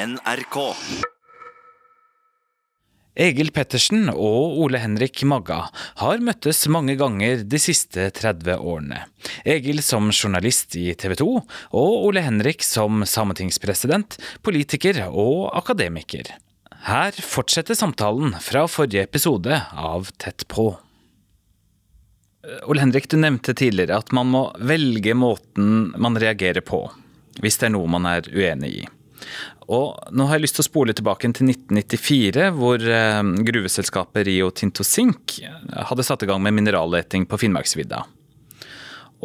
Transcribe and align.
NRK. 0.00 0.56
Egil 3.20 3.50
Pettersen 3.52 4.06
og 4.08 4.60
Ole 4.62 4.80
Henrik 4.80 5.20
Magga 5.28 5.66
har 6.00 6.22
møttes 6.24 6.62
mange 6.72 6.94
ganger 6.96 7.42
de 7.44 7.58
siste 7.60 8.06
30 8.16 8.54
årene. 8.56 9.02
Egil 9.44 9.82
som 9.84 10.08
journalist 10.08 10.76
i 10.78 10.86
TV 10.96 11.18
2, 11.20 11.26
og 11.76 12.06
Ole 12.06 12.22
Henrik 12.24 12.64
som 12.64 13.02
sametingspresident, 13.04 14.16
politiker 14.46 15.02
og 15.10 15.50
akademiker. 15.58 16.30
Her 16.86 17.12
fortsetter 17.12 17.76
samtalen 17.76 18.38
fra 18.40 18.64
forrige 18.72 19.04
episode 19.04 19.58
av 19.76 20.08
Tett 20.16 20.46
på. 20.48 20.70
Ole 22.72 22.86
Henrik, 22.86 23.10
du 23.12 23.18
nevnte 23.20 23.52
tidligere 23.52 24.00
at 24.00 24.14
man 24.16 24.32
må 24.32 24.46
velge 24.64 25.12
måten 25.18 25.90
man 26.00 26.16
reagerer 26.16 26.64
på, 26.64 26.86
hvis 27.44 27.60
det 27.60 27.68
er 27.68 27.76
noe 27.76 27.92
man 27.98 28.08
er 28.08 28.32
uenig 28.32 28.72
i. 28.78 28.86
Og 29.70 29.98
nå 30.10 30.26
har 30.26 30.38
jeg 30.38 30.44
lyst 30.46 30.58
til 30.58 30.64
å 30.64 30.68
spole 30.68 30.94
tilbake 30.96 31.30
til 31.36 31.50
1994, 31.52 32.46
hvor 32.56 32.82
eh, 32.82 33.20
gruveselskapet 33.50 34.26
Rio 34.28 34.50
Tinto 34.54 34.86
Zinc 34.86 35.38
hadde 35.90 36.06
satt 36.06 36.24
i 36.26 36.30
gang 36.30 36.42
med 36.42 36.56
mineralleting 36.58 37.28
på 37.30 37.38
Finnmarksvidda. 37.44 38.02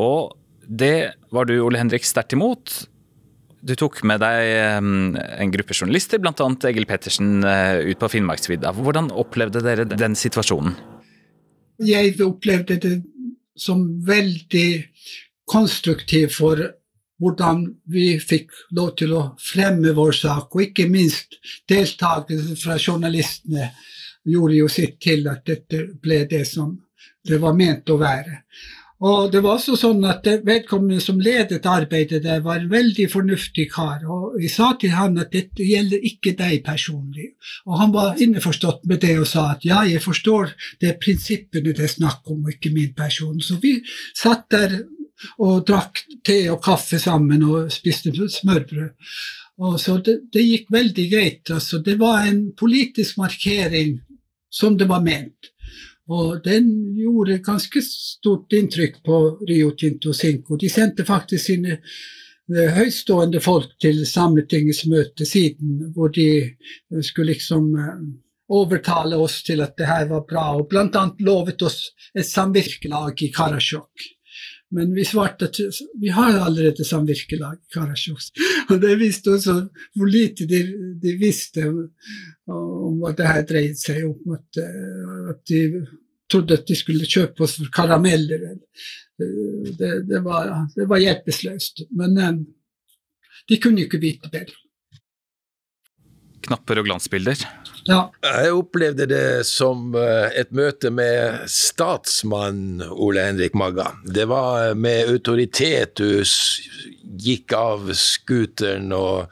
Og 0.01 0.35
det 0.65 1.15
var 1.33 1.47
du, 1.49 1.55
Ole 1.63 1.79
Henrik, 1.79 2.05
sterkt 2.05 2.35
imot. 2.35 2.83
Du 3.65 3.73
tok 3.77 4.03
med 4.05 4.21
deg 4.21 4.51
eh, 4.51 4.77
en 4.77 5.53
gruppe 5.53 5.73
journalister, 5.73 6.21
bl.a. 6.21 6.49
Egil 6.69 6.85
Pettersen, 6.89 7.39
eh, 7.49 7.81
ut 7.89 8.01
på 8.01 8.11
Finnmarksvidda. 8.13 8.75
Hvordan 8.77 9.09
opplevde 9.15 9.63
dere 9.65 9.87
den 9.89 10.17
situasjonen? 10.19 10.77
Jeg 11.81 12.15
opplevde 12.23 12.77
det 12.79 12.95
som 13.59 13.81
veldig 14.05 14.69
konstruktivt 15.49 16.35
for 16.37 16.61
hvordan 17.21 17.65
vi 17.91 18.07
fikk 18.19 18.51
lov 18.75 18.95
til 18.99 19.13
å 19.15 19.23
fremme 19.39 19.93
vår 19.95 20.15
sak, 20.19 20.55
og 20.55 20.65
ikke 20.67 20.87
minst 20.91 21.39
deltakelse 21.69 22.57
fra 22.59 22.77
journalistene 22.79 23.69
gjorde 24.25 24.57
jo 24.57 24.71
sitt 24.71 24.97
til 25.03 25.27
at 25.31 25.45
dette 25.47 25.85
ble 26.01 26.23
det 26.29 26.45
som 26.49 26.73
det 27.25 27.39
var 27.41 27.55
ment 27.57 27.89
å 27.89 27.99
være. 28.01 28.41
Og 29.05 29.27
det 29.31 29.41
var 29.43 29.57
også 29.57 29.75
sånn 29.75 30.05
at 30.07 30.27
Vedkommende 30.47 31.01
som 31.03 31.17
ledet 31.19 31.65
arbeidet 31.67 32.21
der, 32.23 32.39
var 32.45 32.61
en 32.61 32.69
veldig 32.71 33.09
fornuftig 33.11 33.67
kar. 33.73 34.05
og 34.07 34.37
Vi 34.39 34.47
sa 34.49 34.71
til 34.79 34.93
han 34.95 35.19
at 35.19 35.33
dette 35.35 35.67
gjelder 35.67 36.05
ikke 36.07 36.31
deg 36.39 36.63
personlig. 36.63 37.33
Og 37.67 37.77
Han 37.79 37.91
var 37.91 38.21
innforstått 38.21 38.85
med 38.87 39.03
det 39.03 39.17
og 39.19 39.27
sa 39.27 39.51
at 39.51 39.67
ja, 39.67 39.83
jeg 39.83 40.01
forstår 40.01 40.55
det 40.79 40.89
er 40.89 41.01
prinsippene 41.01 41.73
det 41.75 41.83
er 41.83 41.91
snakk 41.91 42.23
om, 42.31 42.45
og 42.45 42.55
ikke 42.55 42.71
min 42.71 42.93
person. 42.95 43.41
Så 43.41 43.59
vi 43.61 43.81
satt 44.15 44.47
der 44.49 44.79
og 45.39 45.65
drakk 45.67 46.03
te 46.25 46.39
og 46.51 46.61
kaffe 46.63 46.99
sammen 47.01 47.43
og 47.47 47.71
spiste 47.73 48.11
smørbrød. 48.11 48.89
Og 49.65 49.79
så 49.79 49.97
det, 50.03 50.17
det 50.33 50.43
gikk 50.43 50.71
veldig 50.75 51.05
greit. 51.11 51.51
Altså, 51.51 51.79
det 51.79 51.95
var 51.99 52.27
en 52.27 52.49
politisk 52.57 53.17
markering 53.17 53.99
som 54.51 54.75
det 54.77 54.89
var 54.89 55.03
ment. 55.03 55.51
Og 56.11 56.43
den 56.45 56.67
gjorde 56.99 57.39
ganske 57.45 57.81
stort 57.81 58.53
inntrykk 58.53 58.99
på 59.05 59.21
Rio 59.47 59.71
Tinto 59.79 60.13
Cinco. 60.13 60.57
De 60.59 60.69
sendte 60.69 61.07
faktisk 61.07 61.49
sine 61.49 61.79
høystående 62.45 62.75
høytstående 62.75 63.39
folk 63.41 63.71
til 63.81 64.03
Sametingets 64.05 64.83
møte 64.85 65.25
siden, 65.25 65.91
hvor 65.95 66.11
de 66.13 66.55
skulle 67.01 67.33
liksom 67.33 67.71
eh, 67.73 68.03
overtale 68.53 69.17
oss 69.17 69.39
til 69.43 69.63
at 69.65 69.73
det 69.77 69.87
her 69.89 70.05
var 70.11 70.27
bra, 70.29 70.43
og 70.59 70.67
bl.a. 70.69 71.05
lovet 71.25 71.61
oss 71.65 71.79
et 72.13 72.27
samvirkelag 72.27 73.23
i 73.25 73.31
Karasjok. 73.33 73.89
Men 74.73 74.95
vi 74.95 75.05
svarte 75.05 75.45
at 75.45 75.59
vi 76.01 76.09
har 76.09 76.39
allerede 76.41 76.85
samvirkelag 76.85 77.59
i 77.59 77.73
Karasjok. 77.73 78.23
Og 78.71 78.81
det 78.81 78.95
viste 78.99 79.35
også 79.35 79.59
hvor 79.95 80.09
lite 80.09 80.47
de, 80.49 80.61
de 81.01 81.13
visste 81.21 81.67
om, 81.69 81.83
om, 82.49 82.97
hva 83.03 83.13
det 83.15 83.29
her 83.29 83.45
dreide 83.45 83.77
seg 83.79 84.01
om. 84.09 84.35
At, 84.35 84.61
at, 85.31 85.41
de 85.51 85.85
trodde 86.31 86.57
at 86.57 86.67
de 86.67 86.77
skulle 86.77 87.05
kjøpe 87.05 87.45
oss 87.45 87.59
for 87.61 87.71
karameller. 87.73 88.49
Det, 89.15 89.91
det, 90.09 90.21
var, 90.25 90.65
det 90.75 90.89
var 90.89 91.03
hjelpeløst. 91.03 91.85
Men 91.95 92.17
um, 92.17 92.45
de 93.49 93.61
kunne 93.61 93.85
ikke 93.85 94.01
vite 94.01 94.31
bedre. 94.33 94.64
Knapper 96.45 96.81
og 96.81 96.87
glansbilder? 96.89 97.41
Ja. 97.85 98.07
Jeg 98.25 98.53
opplevde 98.57 99.05
det 99.09 99.45
som 99.45 99.93
eh, 99.97 100.31
et 100.41 100.49
møte 100.55 100.89
med 100.93 101.45
statsmann 101.51 102.81
Ole 102.89 103.27
Henrik 103.27 103.53
Magga. 103.57 103.91
Det 104.05 104.25
var 104.29 104.73
med 104.77 105.11
autoritet 105.11 105.97
du 106.01 106.23
gikk 107.21 107.53
av 107.53 107.91
scooteren 107.93 108.89
og 108.95 109.29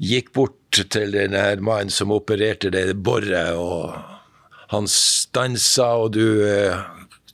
gikk 0.00 0.32
bort 0.32 0.56
til 0.72 1.12
denne 1.12 1.44
mannen 1.60 1.92
som 1.92 2.14
opererte 2.16 2.72
det 2.72 2.86
boret, 2.96 3.52
og 3.52 3.92
han 4.72 4.88
stansa, 4.88 5.90
og 6.00 6.14
du 6.16 6.24
eh, 6.48 6.80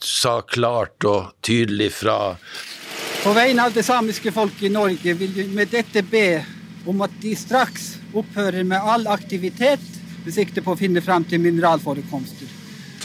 sa 0.03 0.41
klart 0.43 1.07
og 1.07 1.31
tydelig 1.47 1.93
fra. 2.01 2.35
På 3.23 3.35
vegne 3.35 3.67
av 3.67 3.75
det 3.75 3.87
samiske 3.87 4.35
folket 4.35 4.67
i 4.71 4.75
Norge 4.75 5.15
vil 5.19 5.35
vi 5.35 5.47
med 5.55 5.71
dette 5.71 6.03
be 6.07 6.43
om 6.89 7.07
at 7.07 7.15
de 7.23 7.35
straks 7.39 7.98
opphører 8.17 8.65
med 8.65 8.79
all 8.81 9.07
aktivitet 9.11 9.85
med 10.25 10.35
sikte 10.35 10.65
på 10.65 10.75
å 10.75 10.79
finne 10.79 11.03
frem 11.05 11.27
til 11.29 11.43
mineralforekomster. 11.45 12.49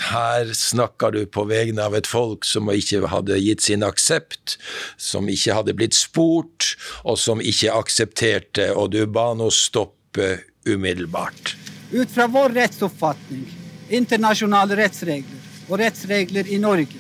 Her 0.04 0.50
snakker 0.58 1.14
du 1.16 1.22
på 1.32 1.46
vegne 1.48 1.86
av 1.86 1.96
et 1.96 2.10
folk 2.10 2.46
som 2.46 2.68
ikke 2.74 3.08
hadde 3.08 3.38
gitt 3.40 3.64
sin 3.64 3.86
aksept, 3.86 4.58
som 4.98 5.30
ikke 5.32 5.56
hadde 5.56 5.76
blitt 5.78 5.96
spurt, 5.96 6.74
og 7.08 7.18
som 7.22 7.42
ikke 7.42 7.72
aksepterte, 7.74 8.72
og 8.76 8.92
du 8.96 9.06
ba 9.08 9.32
nå 9.38 9.48
stoppe 9.54 10.36
umiddelbart. 10.68 11.56
Ut 11.94 12.12
fra 12.12 12.28
vår 12.28 12.56
rettsoppfatning, 12.58 13.46
internasjonale 13.94 14.78
rettsregler 14.80 15.70
og 15.70 15.80
rettsregler 15.80 16.50
i 16.52 16.60
Norge, 16.60 17.00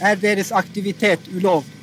er 0.00 0.16
deres 0.20 0.50
aktivitet 0.52 1.28
ulovlig. 1.32 1.76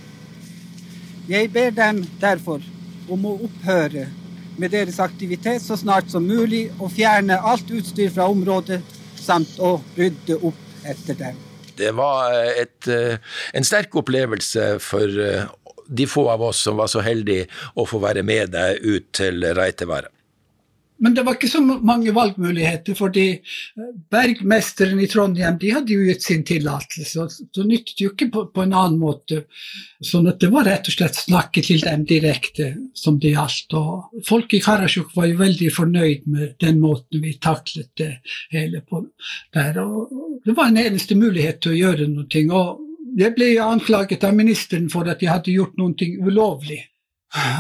Jeg 1.27 1.49
ber 1.53 1.73
dem 1.75 2.03
derfor 2.21 2.63
om 3.11 3.25
å 3.27 3.33
opphøre 3.47 4.07
med 4.57 4.73
deres 4.73 4.99
aktivitet 5.03 5.61
så 5.63 5.77
snart 5.77 6.09
som 6.11 6.25
mulig 6.27 6.67
og 6.79 6.91
fjerne 6.95 7.39
alt 7.39 7.69
utstyr 7.71 8.09
fra 8.13 8.27
området, 8.31 8.81
samt 9.17 9.59
å 9.59 9.77
rydde 9.97 10.39
opp 10.41 10.87
etter 10.87 11.17
dem. 11.19 11.39
Det 11.77 11.91
var 11.93 12.33
et, 12.33 12.87
eh, 12.89 13.17
en 13.53 13.67
sterk 13.67 13.95
opplevelse 13.99 14.77
for 14.81 15.19
eh, 15.21 15.45
de 15.87 16.07
få 16.09 16.27
av 16.31 16.41
oss 16.41 16.61
som 16.65 16.77
var 16.79 16.89
så 16.91 17.03
heldige 17.05 17.47
å 17.75 17.85
få 17.87 18.01
være 18.01 18.23
med 18.25 18.51
deg 18.55 18.81
ut 18.83 19.11
til 19.15 19.45
Reitevaret. 19.55 20.16
Men 20.99 21.13
det 21.13 21.23
var 21.25 21.37
ikke 21.37 21.49
så 21.51 21.61
mange 21.61 22.13
valgmuligheter, 22.15 22.95
fordi 22.97 23.25
eh, 23.35 23.89
bergmesteren 24.11 24.99
i 25.01 25.09
Trondheim 25.09 25.59
de 25.61 25.73
hadde 25.75 25.93
jo 25.93 26.05
gitt 26.07 26.25
sin 26.25 26.43
tillatelse. 26.47 27.27
Så 27.29 27.65
nyttet 27.67 28.01
jo 28.01 28.11
ikke 28.13 28.29
på, 28.33 28.45
på, 28.53 28.65
en 28.65 28.73
annen 28.73 28.97
måte. 29.01 29.43
Sånn 30.03 30.29
at 30.31 30.41
det 30.41 30.49
var 30.53 30.67
rett 30.69 30.89
og 30.89 30.97
slett 30.97 31.19
snakke 31.19 31.63
til 31.65 31.83
dem 31.85 32.07
direkte 32.09 32.71
som 32.97 33.19
det 33.21 33.35
gjaldt. 33.35 33.77
Og 33.77 34.25
folk 34.27 34.57
i 34.57 34.63
Karasjok 34.63 35.13
var 35.17 35.29
jo 35.29 35.39
veldig 35.43 35.69
fornøyd 35.75 36.27
med 36.33 36.57
den 36.63 36.81
måten 36.81 37.23
vi 37.23 37.37
taklet 37.41 37.91
det 38.01 38.11
hele 38.55 38.81
på 38.81 39.03
der. 39.55 39.81
Og 39.83 40.41
det 40.45 40.57
var 40.57 40.71
en 40.71 40.81
eneste 40.81 41.17
mulighet 41.19 41.61
til 41.61 41.75
å 41.75 41.81
gjøre 41.83 42.09
noe. 42.11 42.43
Og 42.57 42.83
jeg 43.17 43.33
ble 43.37 43.53
anklaget 43.61 44.25
av 44.27 44.35
ministeren 44.37 44.89
for 44.93 45.09
at 45.09 45.21
jeg 45.21 45.31
hadde 45.31 45.53
gjort 45.53 45.77
noe 45.79 46.13
ulovlig. 46.25 46.83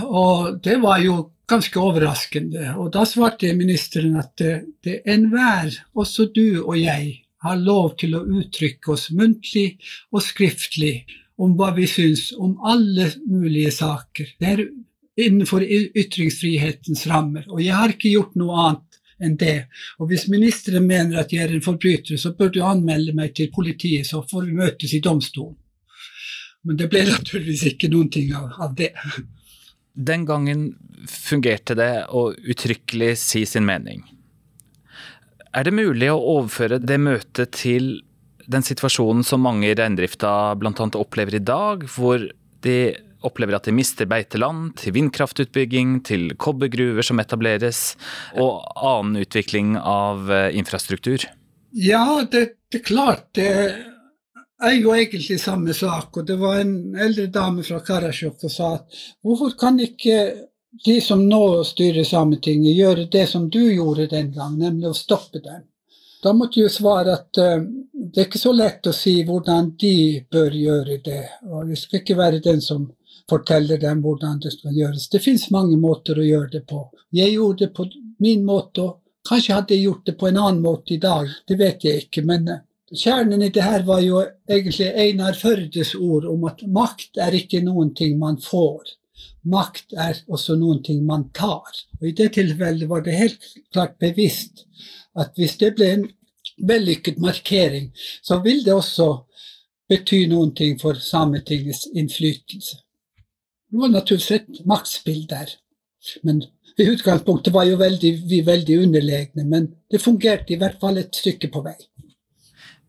Og 0.07 0.61
det 0.63 0.77
var 0.81 1.01
jo 1.03 1.17
ganske 1.47 1.79
overraskende. 1.79 2.73
Og 2.77 2.91
da 2.95 3.05
svarte 3.07 3.53
ministeren 3.57 4.17
at 4.19 4.33
det, 4.37 4.99
enhver, 5.07 5.71
også 5.95 6.29
du 6.35 6.63
og 6.63 6.75
jeg, 6.79 7.23
har 7.45 7.59
lov 7.61 7.91
til 8.01 8.15
å 8.17 8.23
uttrykke 8.25 8.91
oss 8.95 9.11
muntlig 9.13 9.77
og 10.09 10.23
skriftlig 10.25 11.05
om 11.37 11.53
hva 11.57 11.69
vi 11.75 11.85
syns 11.89 12.31
om 12.33 12.55
alle 12.65 13.11
mulige 13.29 13.71
saker. 13.75 14.31
Det 14.41 14.53
er 14.55 14.63
innenfor 15.27 15.61
ytringsfrihetens 15.67 17.05
rammer. 17.09 17.45
Og 17.53 17.61
jeg 17.61 17.77
har 17.77 17.93
ikke 17.93 18.15
gjort 18.15 18.33
noe 18.41 18.57
annet 18.63 18.99
enn 19.21 19.37
det. 19.37 19.67
Og 20.01 20.11
hvis 20.11 20.27
ministeren 20.33 20.85
mener 20.89 21.21
at 21.21 21.33
jeg 21.33 21.45
er 21.45 21.55
en 21.55 21.65
forbryter, 21.65 22.17
så 22.21 22.33
bør 22.37 22.51
du 22.53 22.59
anmelde 22.65 23.15
meg 23.17 23.33
til 23.37 23.53
politiet, 23.53 24.09
så 24.09 24.23
får 24.25 24.49
vi 24.49 24.57
møtes 24.57 24.93
i 24.93 25.01
domstolen. 25.01 25.55
Men 26.65 26.77
det 26.77 26.89
ble 26.91 27.05
naturligvis 27.07 27.67
ikke 27.71 27.89
noen 27.93 28.09
ting 28.13 28.33
av, 28.35 28.49
av 28.65 28.73
det. 28.77 28.91
Den 29.97 30.27
gangen 30.29 30.69
fungerte 31.09 31.73
det 31.77 32.05
å 32.13 32.29
uttrykkelig 32.37 33.15
si 33.17 33.45
sin 33.49 33.65
mening. 33.65 34.03
Er 35.57 35.65
det 35.65 35.73
mulig 35.73 36.11
å 36.13 36.19
overføre 36.37 36.77
det 36.83 36.99
møtet 37.01 37.55
til 37.57 37.95
den 38.47 38.63
situasjonen 38.63 39.25
som 39.27 39.41
mange 39.43 39.71
i 39.71 39.75
reindrifta 39.75 40.53
bl.a. 40.59 40.87
opplever 41.01 41.39
i 41.39 41.43
dag, 41.43 41.83
hvor 41.91 42.21
de 42.63 42.77
opplever 43.25 43.57
at 43.57 43.65
de 43.67 43.73
mister 43.75 44.07
beiteland 44.09 44.75
til 44.79 44.93
vindkraftutbygging, 44.95 45.97
til 46.07 46.29
kobbergruver 46.39 47.05
som 47.05 47.19
etableres, 47.23 47.97
og 48.37 48.61
annen 48.77 49.23
utvikling 49.25 49.75
av 49.81 50.29
eh, 50.31 50.51
infrastruktur? 50.59 51.25
Ja, 51.73 52.23
det, 52.29 52.45
det 52.71 52.83
er 52.83 52.87
klart. 52.87 53.25
det 53.35 53.49
jeg 54.63 54.81
jo 54.81 54.93
egentlig 54.95 55.39
samme 55.41 55.73
sak, 55.77 56.17
og 56.17 56.27
det 56.27 56.37
var 56.41 56.61
en 56.61 56.95
eldre 56.97 57.27
dame 57.29 57.63
fra 57.63 57.79
Karasjok 57.85 58.39
som 58.41 58.53
sa 58.53 58.69
at 58.79 59.01
hvorfor 59.21 59.53
kan 59.59 59.79
ikke 59.79 60.19
de 60.85 61.01
som 61.01 61.23
nå 61.29 61.63
styrer 61.63 62.03
Sametinget, 62.03 62.75
gjøre 62.75 63.07
det 63.11 63.25
som 63.29 63.49
du 63.49 63.61
gjorde 63.73 64.07
den 64.11 64.31
gang, 64.33 64.57
nemlig 64.59 64.89
å 64.91 64.97
stoppe 64.97 65.41
dem. 65.41 65.63
Da 66.23 66.33
måtte 66.33 66.59
jeg 66.59 66.73
svare 66.73 67.13
at 67.13 67.39
uh, 67.39 67.63
det 67.93 68.21
er 68.21 68.27
ikke 68.27 68.41
så 68.41 68.53
lett 68.53 68.87
å 68.89 68.93
si 68.95 69.19
hvordan 69.25 69.71
de 69.79 70.25
bør 70.31 70.55
gjøre 70.57 70.99
det. 71.05 71.23
Og 71.49 71.71
jeg 71.71 71.81
skal 71.81 72.01
ikke 72.01 72.17
være 72.17 72.43
den 72.43 72.61
som 72.61 72.87
forteller 73.29 73.79
dem 73.81 74.01
hvordan 74.03 74.39
det 74.43 74.53
skal 74.55 74.75
gjøres. 74.75 75.09
Det 75.13 75.21
finnes 75.23 75.49
mange 75.53 75.77
måter 75.79 76.17
å 76.19 76.25
gjøre 76.25 76.51
det 76.57 76.63
på. 76.69 76.87
Jeg 77.15 77.35
gjorde 77.35 77.65
det 77.65 77.73
på 77.77 77.87
min 78.23 78.45
måte, 78.45 78.87
og 78.87 79.29
kanskje 79.29 79.59
hadde 79.59 79.75
jeg 79.75 79.87
gjort 79.87 80.09
det 80.09 80.17
på 80.17 80.29
en 80.29 80.41
annen 80.41 80.63
måte 80.63 80.95
i 80.95 81.01
dag. 81.01 81.29
Det 81.47 81.59
vet 81.59 81.85
jeg 81.85 82.07
ikke. 82.07 82.25
Men 82.27 82.49
uh, 82.49 82.63
kjernen 82.95 83.41
i 83.43 83.49
det 83.49 83.63
her 83.63 83.83
var 83.87 83.99
jo 83.99 84.21
egentlig 84.49 84.87
Einar 84.95 85.35
Førdes 85.35 85.95
ord 85.95 86.27
om 86.29 86.45
at 86.47 86.63
makt 86.67 87.19
er 87.19 87.35
ikke 87.35 87.61
noen 87.65 87.93
ting 87.95 88.17
man 88.19 88.39
får. 88.41 88.93
Makt 89.47 89.95
er 89.97 90.21
også 90.27 90.55
noen 90.59 90.83
ting 90.83 91.03
man 91.05 91.29
tar. 91.35 91.67
Og 91.99 92.07
I 92.07 92.15
det 92.15 92.33
tilfellet 92.37 92.89
var 92.89 93.03
det 93.03 93.17
helt 93.17 93.43
klart 93.73 93.97
bevisst 93.99 94.65
at 95.17 95.33
hvis 95.35 95.57
det 95.59 95.73
ble 95.75 95.91
en 95.93 96.05
vellykket 96.67 97.19
markering, 97.21 97.91
så 98.23 98.39
vil 98.43 98.63
det 98.65 98.73
også 98.73 99.09
bety 99.89 100.25
noen 100.29 100.53
ting 100.55 100.77
for 100.79 100.99
Sametingets 100.99 101.87
innflytelse. 101.95 102.77
Det 103.67 103.81
var 103.81 103.91
naturligvis 103.91 104.31
et 104.31 104.65
maktspill 104.65 105.25
der. 105.29 105.51
Men 106.23 106.43
i 106.77 106.87
utgangspunktet 106.87 107.53
var 107.53 107.65
jo 107.67 107.77
veldig, 107.79 108.11
vi 108.29 108.41
veldig 108.45 108.79
underlegne, 108.85 109.43
men 109.43 109.71
det 109.91 110.01
fungerte 110.01 110.53
i 110.53 110.59
hvert 110.61 110.79
fall 110.79 110.99
et 111.01 111.15
stykke 111.15 111.49
på 111.51 111.63
vei. 111.65 111.75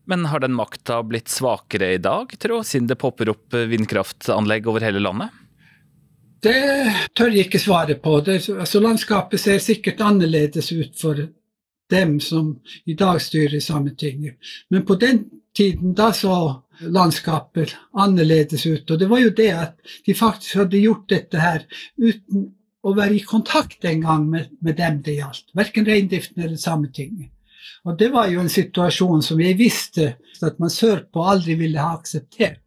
Men 0.09 0.25
har 0.31 0.41
den 0.41 0.55
makta 0.57 1.03
blitt 1.05 1.29
svakere 1.29 1.91
i 1.93 2.01
dag, 2.01 2.31
tro, 2.41 2.63
siden 2.65 2.87
det 2.89 2.97
popper 2.97 3.29
opp 3.29 3.53
vindkraftanlegg 3.53 4.67
over 4.71 4.81
hele 4.81 5.01
landet? 5.03 5.35
Det 6.41 6.55
tør 7.13 7.33
jeg 7.35 7.45
ikke 7.45 7.61
svare 7.61 7.97
på. 7.99 8.15
Det, 8.25 8.39
altså 8.49 8.81
landskapet 8.81 9.41
ser 9.43 9.59
sikkert 9.61 10.01
annerledes 10.01 10.71
ut 10.71 10.95
for 10.97 11.19
dem 11.89 12.19
som 12.23 12.55
i 12.85 12.95
dag 12.97 13.21
styrer 13.21 13.59
Sametinget. 13.61 14.37
Men 14.69 14.85
på 14.85 14.95
den 14.95 15.25
tiden 15.57 15.93
da 15.97 16.11
så 16.13 16.61
landskapet 16.79 17.75
annerledes 17.93 18.65
ut. 18.65 18.89
Og 18.91 18.99
det 18.99 19.09
var 19.09 19.19
jo 19.19 19.33
det 19.35 19.49
at 19.51 19.97
de 20.05 20.15
faktisk 20.15 20.61
hadde 20.63 20.81
gjort 20.85 21.09
dette 21.11 21.41
her 21.41 21.65
uten 21.97 22.53
å 22.81 22.93
være 22.95 23.17
i 23.17 23.25
kontakt 23.27 23.83
engang 23.85 24.29
med, 24.31 24.53
med 24.63 24.79
dem 24.79 25.01
det 25.03 25.19
gjaldt. 25.19 25.51
Verken 25.57 25.85
reindriften 25.85 26.45
eller 26.45 26.57
Sametinget. 26.57 27.33
Og 27.87 27.99
det 27.99 28.09
var 28.13 28.29
jo 28.31 28.41
en 28.43 28.51
situasjon 28.51 29.23
som 29.25 29.39
jeg 29.43 29.57
visste 29.59 30.13
at 30.45 30.59
man 30.59 30.71
sørpå 30.71 31.23
aldri 31.31 31.57
ville 31.59 31.81
ha 31.81 31.95
akseptert. 31.97 32.61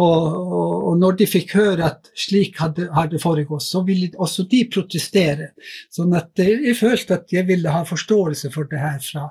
Og, 0.00 0.22
og, 0.32 0.74
og, 0.88 0.92
når 0.96 1.16
de 1.18 1.26
fikk 1.28 1.52
høre 1.58 1.88
at 1.90 2.08
slik 2.16 2.56
hadde, 2.62 2.86
hadde 2.94 3.20
foregått, 3.20 3.66
så 3.66 3.82
ville 3.84 4.08
også 4.16 4.46
de 4.48 4.62
protestere. 4.72 5.50
Sånn 5.92 6.14
at 6.16 6.40
jeg 6.40 6.76
følte 6.78 7.18
at 7.18 7.34
jeg 7.34 7.44
ville 7.50 7.72
ha 7.74 7.82
forståelse 7.88 8.48
for 8.54 8.70
det 8.70 8.80
her 8.80 8.96
fra, 9.04 9.26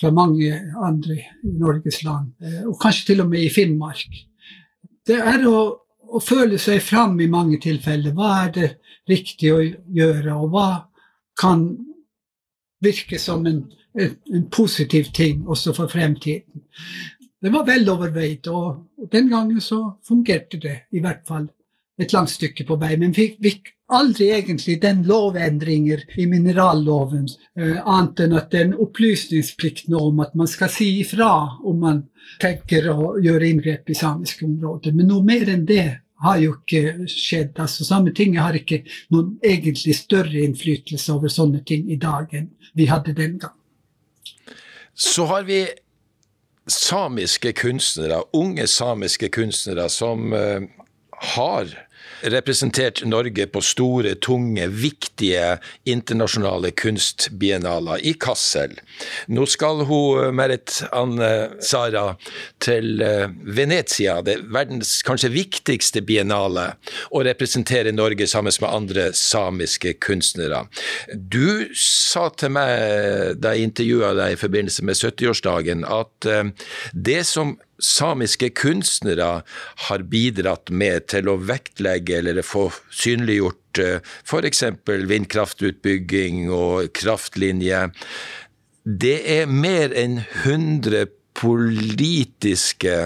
fra 0.00 0.12
mange 0.14 0.50
andre 0.82 1.20
i 1.20 1.54
Norges 1.60 2.02
land, 2.06 2.32
eh, 2.42 2.64
og 2.66 2.74
kanskje 2.82 3.12
til 3.12 3.22
og 3.22 3.30
med 3.30 3.46
i 3.46 3.52
Finnmark. 3.54 4.18
Det 5.06 5.20
er 5.22 5.46
å, 5.48 5.60
å 6.10 6.22
føle 6.24 6.58
seg 6.60 6.82
fram 6.82 7.14
i 7.22 7.30
mange 7.30 7.60
tilfeller. 7.62 8.16
Hva 8.18 8.34
er 8.42 8.54
det 8.58 8.70
riktig 9.08 9.54
å 9.54 9.62
gjøre, 9.62 10.34
og 10.34 10.56
hva 10.56 10.68
kan 11.38 11.68
virke 12.84 13.18
som 13.22 13.46
en, 13.46 13.62
en, 13.94 14.48
positiv 14.50 15.12
ting 15.14 15.46
også 15.48 15.74
for 15.76 15.88
fremtiden. 15.88 16.64
Det 17.42 17.52
var 17.54 17.64
vel 17.66 17.88
overveid, 17.88 18.48
og 18.48 19.08
den 19.12 19.28
gangen 19.30 19.60
så 19.60 19.92
fungerte 20.08 20.58
det 20.58 20.76
i 20.92 21.00
hvert 21.00 21.22
fall 21.28 21.48
et 21.98 22.12
langt 22.12 22.30
stykke 22.30 22.64
på 22.66 22.76
vei. 22.78 22.96
Men 22.98 23.14
vi 23.14 23.28
fikk 23.42 23.72
aldri 23.94 24.28
egentlig 24.34 24.78
den 24.82 25.02
lovendringer 25.08 26.02
i 26.18 26.26
mineralloven, 26.30 27.28
eh, 27.56 27.78
annet 27.84 28.20
enn 28.20 28.36
at 28.38 28.50
det 28.50 28.60
er 28.60 28.66
en 28.68 28.80
opplysningsplikt 28.84 29.88
om 29.94 30.20
at 30.20 30.34
man 30.34 30.50
skal 30.50 30.70
si 30.70 31.00
ifra 31.00 31.30
om 31.64 31.80
man 31.80 32.02
tenker 32.42 32.90
å 32.92 33.14
gjøre 33.22 33.48
inngrep 33.48 33.90
i 33.90 33.98
samiske 33.98 34.44
områder. 34.46 34.94
Men 34.94 35.08
noe 35.08 35.24
mer 35.24 35.48
enn 35.48 35.64
det 35.66 36.00
har 36.22 36.38
jo 36.42 36.54
ikke 36.56 37.06
skjedd. 37.10 37.58
Altså, 37.62 37.86
Sametinget 37.86 38.42
har 38.42 38.58
ikke 38.58 38.82
noen 39.14 39.36
egentlig 39.44 39.94
større 39.96 40.42
innflytelse 40.42 41.14
over 41.14 41.32
sånne 41.32 41.62
ting 41.66 41.88
i 41.90 41.98
dag 42.00 42.34
enn 42.34 42.50
vi 42.74 42.88
hadde 42.90 43.14
den 43.16 43.38
gang. 43.38 43.57
Så 44.98 45.24
har 45.30 45.46
vi 45.46 45.62
samiske 46.68 47.52
kunstnere, 47.52 48.22
unge 48.34 48.66
samiske 48.66 49.28
kunstnere, 49.32 49.88
som 49.88 50.32
uh, 50.32 50.66
har 51.34 51.70
representert 52.22 53.04
Norge 53.04 53.46
på 53.46 53.62
store, 53.64 54.14
tunge, 54.14 54.66
viktige 54.68 55.58
internasjonale 55.88 56.70
kunstbiennaler 56.70 58.02
i 58.06 58.14
Kassel. 58.20 58.78
Nå 59.28 59.46
skal 59.46 59.84
hun, 59.88 60.24
eh, 60.24 60.32
Merit 60.32 60.82
Anne 60.92 61.50
Sara, 61.60 62.16
til 62.60 63.02
eh, 63.02 63.28
Venezia, 63.44 64.20
det 64.22 64.38
verdens 64.52 65.02
kanskje 65.06 65.32
viktigste 65.34 66.02
biennale, 66.02 66.72
og 67.12 67.26
representere 67.28 67.92
Norge 67.92 68.26
sammen 68.26 68.52
med 68.60 68.70
andre 68.70 69.12
samiske 69.12 69.94
kunstnere. 70.00 70.64
Du 71.14 71.68
sa 71.76 72.28
til 72.30 72.54
meg 72.56 73.38
da 73.42 73.54
jeg 73.54 73.68
intervjua 73.68 74.14
deg 74.18 74.34
i 74.34 74.40
forbindelse 74.40 74.84
med 74.86 74.98
70-årsdagen, 74.98 75.84
at 75.84 76.28
eh, 76.28 76.52
det 76.92 77.22
som 77.28 77.56
samiske 77.78 78.50
kunstnere 78.58 79.42
har 79.88 80.04
bidratt 80.10 80.70
med 80.70 81.08
til 81.12 81.30
å 81.30 81.38
vektlegge 81.40 82.18
eller 82.20 82.42
få 82.46 82.68
synliggjort 82.90 83.82
eh, 83.82 84.00
f.eks. 84.26 84.64
vindkraftutbygging 85.12 86.48
og 86.54 86.90
kraftlinjer. 86.98 87.94
Det 88.82 89.18
er 89.38 89.50
mer 89.50 89.94
enn 89.94 90.20
100 90.44 91.06
politiske 91.38 92.96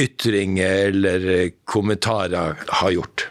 ytringer 0.00 0.88
eller 0.88 1.50
kommentarer 1.68 2.56
har 2.80 2.94
gjort. 2.94 3.28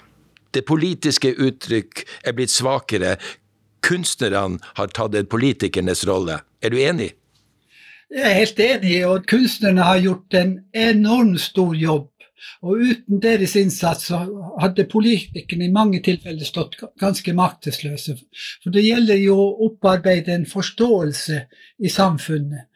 Det 0.52 0.66
politiske 0.68 1.32
uttrykk 1.32 2.04
er 2.28 2.36
blitt 2.36 2.52
svakere. 2.52 3.16
Kunstnerne 3.82 4.60
har 4.78 4.92
tatt 4.94 5.16
en 5.18 5.30
politikernes 5.32 6.04
rolle. 6.10 6.42
Er 6.62 6.74
du 6.74 6.78
enig? 6.84 7.14
Jeg 8.12 8.28
er 8.28 8.40
helt 8.42 8.60
enig, 8.60 8.96
og 9.08 9.28
kunstnerne 9.30 9.86
har 9.88 10.02
gjort 10.04 10.36
en 10.36 10.58
enormt 10.76 11.42
stor 11.42 11.76
jobb. 11.78 12.10
Og 12.62 12.82
uten 12.82 13.22
deres 13.22 13.56
innsats 13.56 14.10
så 14.10 14.20
hadde 14.62 14.88
politikerne 14.90 15.68
i 15.68 15.74
mange 15.74 16.02
tilfeller 16.04 16.46
stått 16.46 16.76
ganske 17.00 17.34
maktesløse. 17.38 18.18
For 18.64 18.74
det 18.74 18.84
gjelder 18.84 19.22
jo 19.22 19.38
å 19.40 19.70
opparbeide 19.70 20.34
en 20.36 20.48
forståelse 20.50 21.40
i 21.80 21.92
samfunnet. 21.94 22.68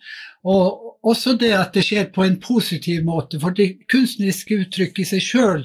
Og 0.46 0.85
også 1.06 1.36
det 1.38 1.52
at 1.54 1.76
det 1.76 1.84
skjer 1.86 2.08
på 2.14 2.24
en 2.26 2.38
positiv 2.42 3.04
måte. 3.06 3.38
For 3.42 3.54
det 3.56 3.86
kunstneriske 3.92 4.58
uttrykket 4.64 5.04
i 5.04 5.08
seg 5.14 5.24
sjøl 5.24 5.64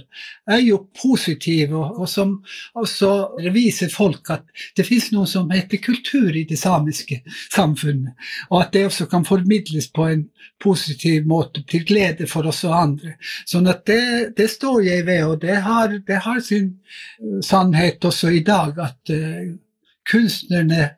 er 0.50 0.60
jo 0.60 0.82
positivt, 1.00 1.72
og, 1.72 2.00
og, 2.02 2.08
som 2.10 2.34
også 2.78 3.10
viser 3.54 3.92
folk 3.92 4.28
at 4.34 4.44
det 4.76 4.84
fins 4.88 5.10
noe 5.14 5.28
som 5.30 5.50
heter 5.52 5.80
kultur 5.82 6.36
i 6.36 6.44
det 6.48 6.58
samiske 6.60 7.22
samfunnet. 7.54 8.12
Og 8.50 8.60
at 8.64 8.74
det 8.76 8.84
også 8.90 9.08
kan 9.10 9.24
formidles 9.28 9.88
på 9.96 10.10
en 10.10 10.26
positiv 10.60 11.24
måte, 11.28 11.64
til 11.70 11.86
glede 11.88 12.28
for 12.28 12.48
oss 12.50 12.62
og 12.68 12.76
andre. 12.76 13.16
Sånn 13.48 13.70
at 13.70 13.86
det, 13.88 14.36
det 14.36 14.50
står 14.52 14.84
jeg 14.90 15.08
ved, 15.08 15.24
og 15.24 15.40
det 15.44 15.56
har, 15.64 15.96
det 16.06 16.22
har 16.26 16.40
sin 16.44 16.74
sannhet 17.46 18.04
også 18.04 18.34
i 18.36 18.44
dag, 18.44 18.76
at 18.76 19.14
uh, 19.14 19.56
kunstnerne 20.10 20.90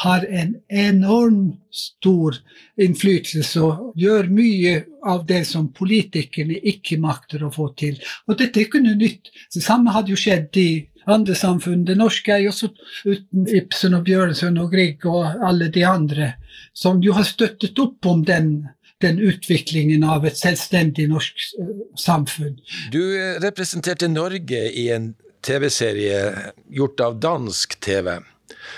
har 0.00 0.24
en 0.24 0.54
enormt 0.68 1.58
stor 1.72 2.36
innflytelse 2.80 3.60
og 3.60 3.98
gjør 4.00 4.30
mye 4.32 4.74
av 5.08 5.26
det 5.28 5.42
som 5.48 5.68
politikerne 5.74 6.56
ikke 6.72 6.98
makter 7.02 7.44
å 7.44 7.52
få 7.52 7.68
til. 7.78 7.98
Og 8.28 8.38
dette 8.40 8.60
er 8.60 8.68
ikke 8.68 8.82
noe 8.82 8.98
nytt. 8.98 9.30
Det 9.52 9.62
samme 9.64 9.92
hadde 9.94 10.14
jo 10.14 10.20
skjedd 10.20 10.56
i 10.60 10.68
andre 11.12 11.36
samfunn. 11.36 11.84
Det 11.84 11.96
norske 11.98 12.32
er 12.34 12.44
jo 12.44 12.52
også 12.52 12.70
uten 13.04 13.48
Ibsen 13.52 13.98
og 13.98 14.06
Bjørnson 14.08 14.60
og 14.62 14.72
Grieg 14.72 15.04
og 15.08 15.42
alle 15.44 15.68
de 15.72 15.84
andre, 15.86 16.34
som 16.74 17.02
jo 17.04 17.16
har 17.16 17.28
støttet 17.28 17.78
opp 17.82 18.08
om 18.08 18.24
den 18.28 18.54
den 19.02 19.18
utviklingen 19.18 20.04
av 20.06 20.22
et 20.26 20.38
selvstendig 20.38 21.08
norsk 21.10 21.40
eh, 21.58 21.70
samfunn. 21.98 22.54
Du 22.94 23.02
representerte 23.42 24.06
Norge 24.06 24.60
i 24.70 24.88
en 24.94 25.12
TV-serie 25.42 26.52
gjort 26.70 27.02
av 27.02 27.18
dansk 27.22 27.74
TV. 27.82 28.14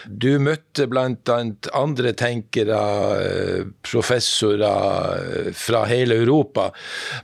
Du 0.06 0.38
møtte 0.42 0.86
bl.a. 0.90 1.36
andre 1.76 2.12
tenkere, 2.18 2.80
eh, 3.20 3.66
professorer 3.86 4.64
eh, 4.64 5.50
fra 5.56 5.84
hele 5.90 6.18
Europa. 6.22 6.68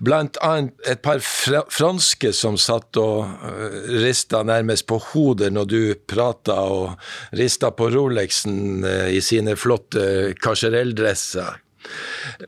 Bl.a. 0.00 0.52
et 0.88 1.02
par 1.04 1.21
franske 1.21 2.33
som 2.37 2.59
satt 2.61 3.00
og 3.00 3.26
eh, 3.26 3.90
rista 4.04 4.42
nærmest 4.47 4.88
på 4.90 5.00
hodet 5.11 5.52
når 5.54 5.71
du 5.71 5.80
prata, 6.09 6.61
og 6.61 7.37
rista 7.37 7.73
på 7.76 7.90
Rolexen 7.92 8.85
i 9.11 9.21
sine 9.25 9.57
flotte 9.59 10.35
kasjerelldresser. 10.40 11.61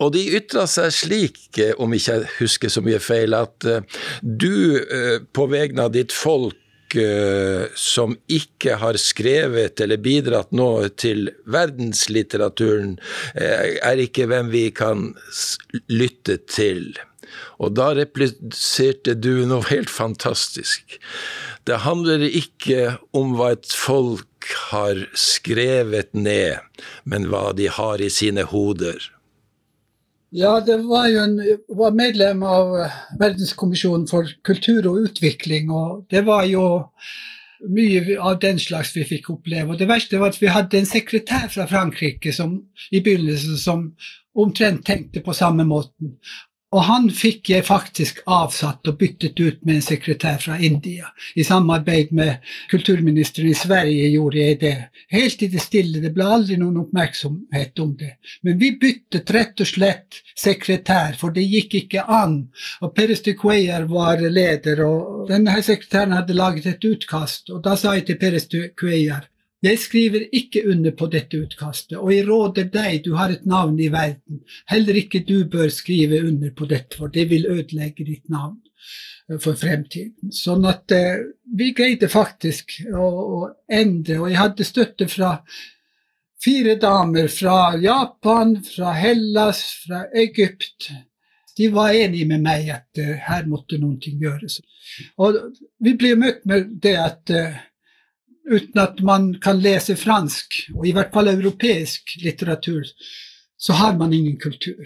Og 0.04 0.12
de 0.14 0.22
ytra 0.36 0.66
seg 0.68 0.92
slik, 0.94 1.60
om 1.80 1.92
ikke 1.96 2.18
jeg 2.18 2.32
husker 2.38 2.72
så 2.72 2.82
mye 2.84 3.00
feil, 3.02 3.34
at 3.34 3.64
du 4.20 4.78
på 5.32 5.46
vegne 5.50 5.86
av 5.88 5.94
ditt 5.96 6.12
folk 6.14 6.58
som 7.78 8.16
ikke 8.30 8.76
har 8.80 8.98
skrevet 9.00 9.80
eller 9.80 10.00
bidratt 10.02 10.52
nå 10.54 10.68
til 11.00 11.30
verdenslitteraturen, 11.50 12.98
uh, 13.36 13.70
er 13.82 14.02
ikke 14.02 14.28
hvem 14.30 14.52
vi 14.52 14.66
kan 14.76 15.10
lytte 15.88 16.38
til. 16.50 16.92
Og 17.62 17.72
da 17.76 17.92
repliserte 17.96 19.14
du 19.16 19.44
noe 19.48 19.64
helt 19.70 19.90
fantastisk. 19.92 20.98
Det 21.64 21.82
handler 21.86 22.24
ikke 22.26 22.96
om 23.16 23.36
hva 23.38 23.52
et 23.56 23.72
folk 23.72 24.52
har 24.72 24.98
skrevet 25.16 26.12
ned, 26.16 26.58
men 27.08 27.28
hva 27.30 27.50
de 27.56 27.70
har 27.72 28.02
i 28.02 28.10
sine 28.12 28.44
hoder. 28.50 28.98
Ja, 30.32 30.60
det 30.64 30.78
var 30.88 31.10
jo 31.12 31.20
en, 31.20 31.34
var 31.76 31.92
medlem 31.92 32.40
av 32.48 32.70
Verdenskommisjonen 33.20 34.06
for 34.08 34.30
kultur 34.48 34.86
og 34.88 35.10
utvikling, 35.10 35.68
og 35.68 36.06
det 36.10 36.22
var 36.24 36.46
jo 36.48 36.64
mye 37.68 38.16
av 38.16 38.38
den 38.40 38.56
slags 38.58 38.94
vi 38.96 39.04
fikk 39.06 39.28
oppleve. 39.34 39.74
Og 39.74 39.80
det 39.80 39.90
verste 39.90 40.18
var 40.18 40.32
at 40.32 40.40
vi 40.40 40.50
hadde 40.50 40.80
en 40.80 40.88
sekretær 40.88 41.50
fra 41.52 41.66
Frankrike 41.68 42.32
som, 42.32 42.56
i 42.90 43.02
begynnelsen 43.04 43.60
som 43.60 43.84
omtrent 44.32 44.86
tenkte 44.88 45.20
på 45.20 45.36
samme 45.36 45.68
måten. 45.68 46.16
Og 46.72 46.86
han 46.88 47.08
fikk 47.12 47.50
jeg 47.52 47.66
faktisk 47.66 48.22
avsatt 48.32 48.88
og 48.88 48.96
byttet 49.00 49.40
ut 49.40 49.58
med 49.66 49.76
en 49.76 49.84
sekretær 49.84 50.38
fra 50.40 50.56
India. 50.56 51.10
I 51.36 51.44
samarbeid 51.44 52.14
med 52.16 52.46
kulturministeren 52.70 53.50
i 53.50 53.56
Sverige 53.56 54.08
gjorde 54.14 54.40
jeg 54.40 54.60
det. 54.62 54.76
Helt 55.12 55.42
i 55.44 55.50
det 55.52 55.60
stille, 55.60 56.00
det 56.00 56.14
ble 56.16 56.28
aldri 56.36 56.56
noen 56.60 56.80
oppmerksomhet 56.86 57.82
om 57.84 57.92
det. 58.00 58.14
Men 58.40 58.56
vi 58.62 58.72
byttet 58.80 59.34
rett 59.36 59.60
og 59.60 59.68
slett 59.68 60.22
sekretær, 60.38 61.18
for 61.20 61.36
det 61.36 61.44
gikk 61.44 61.76
ikke 61.82 62.06
an. 62.08 62.38
Og 62.80 62.94
Peres 62.96 63.20
de 63.26 63.36
Cuellar 63.36 63.84
var 63.90 64.24
leder, 64.24 64.80
og 64.86 65.28
denne 65.28 65.58
sekretæren 65.60 66.16
hadde 66.16 66.38
laget 66.38 66.70
et 66.72 66.88
utkast. 66.88 67.52
Og 67.52 67.60
da 67.64 67.76
sa 67.76 67.98
jeg 67.98 68.08
til 68.08 68.20
Peres 68.22 68.48
de 68.48 68.70
Cuellar 68.72 69.28
jeg 69.62 69.78
skriver 69.78 70.24
ikke 70.34 70.64
under 70.70 70.94
på 70.98 71.06
dette 71.12 71.38
utkastet, 71.38 71.94
og 71.98 72.10
jeg 72.10 72.26
råder 72.26 72.66
deg, 72.72 73.04
du 73.04 73.14
har 73.14 73.30
et 73.30 73.44
navn 73.46 73.78
i 73.80 73.92
verden, 73.92 74.42
heller 74.70 74.98
ikke 74.98 75.22
du 75.28 75.44
bør 75.50 75.70
skrive 75.70 76.18
under 76.26 76.50
på 76.56 76.66
dette, 76.70 76.98
for 76.98 77.12
det 77.12 77.28
vil 77.30 77.46
ødelegge 77.46 78.06
ditt 78.08 78.26
navn 78.32 78.58
eh, 79.30 79.38
for 79.38 79.54
fremtiden. 79.58 80.34
Sånn 80.34 80.66
at 80.66 80.90
eh, 80.96 81.22
vi 81.54 81.70
greide 81.78 82.10
faktisk 82.10 82.74
å, 82.90 83.06
å, 83.06 83.38
endre, 83.70 84.18
og 84.18 84.32
jeg 84.32 84.40
hadde 84.40 84.66
støtte 84.66 85.08
fra 85.12 85.36
fire 86.42 86.74
damer 86.82 87.30
fra 87.30 87.76
Japan, 87.78 88.56
fra 88.66 88.96
Hellas, 88.98 89.62
fra 89.86 90.08
Egypt. 90.10 90.90
De 91.56 91.68
var 91.70 91.94
enige 91.94 92.26
med 92.32 92.42
meg 92.42 92.70
at 92.72 92.98
uh, 92.98 93.12
her 93.28 93.44
måtte 93.46 93.76
ting 94.02 94.22
gjøres. 94.24 94.56
Og 95.20 95.36
vi 95.84 95.92
ble 96.00 96.16
møtt 96.16 96.46
med 96.48 96.72
det 96.82 96.94
at 96.98 97.30
uh, 97.30 97.60
uten 98.48 98.80
at 98.82 99.00
man 99.04 99.34
kan 99.42 99.60
lese 99.62 99.96
fransk, 99.96 100.64
og 100.74 100.86
i 100.86 100.94
hvert 100.96 101.12
fall 101.14 101.30
europeisk 101.32 102.16
litteratur, 102.24 102.82
så 103.56 103.78
har 103.78 103.96
man 103.98 104.12
ingen 104.12 104.38
kultur. 104.40 104.82